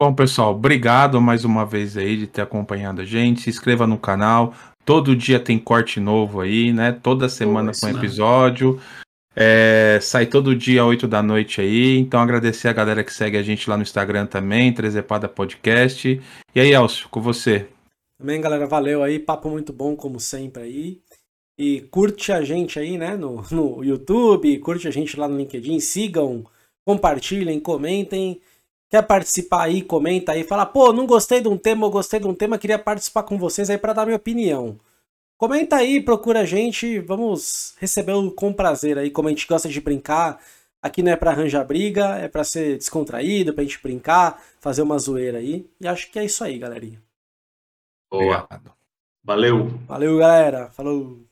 [0.00, 3.40] Bom, pessoal, obrigado mais uma vez aí de ter acompanhado a gente.
[3.40, 4.54] Se inscreva no canal,
[4.88, 6.92] Todo dia tem corte novo aí, né?
[6.92, 8.80] Toda semana com episódio.
[9.36, 11.98] É, sai todo dia 8 da noite aí.
[11.98, 16.18] Então agradecer a galera que segue a gente lá no Instagram também, Trezepada Podcast.
[16.54, 17.68] E aí, Elcio, com você.
[18.18, 19.18] Também, galera, valeu aí.
[19.18, 21.02] Papo muito bom, como sempre aí.
[21.58, 25.80] E curte a gente aí, né, no, no YouTube, curte a gente lá no LinkedIn,
[25.80, 26.46] sigam,
[26.86, 28.40] compartilhem, comentem.
[28.90, 32.26] Quer participar aí, comenta aí, fala, pô, não gostei de um tema, eu gostei de
[32.26, 34.78] um tema, queria participar com vocês aí para dar minha opinião.
[35.36, 39.80] Comenta aí, procura a gente, vamos recebê-lo com prazer aí, como a gente gosta de
[39.80, 40.40] brincar.
[40.80, 44.98] Aqui não é para arranjar briga, é para ser descontraído, pra gente brincar, fazer uma
[44.98, 45.68] zoeira aí.
[45.80, 47.02] E acho que é isso aí, galerinha.
[48.10, 48.48] Boa.
[49.22, 49.68] Valeu.
[49.86, 50.70] Valeu, galera.
[50.70, 51.27] Falou.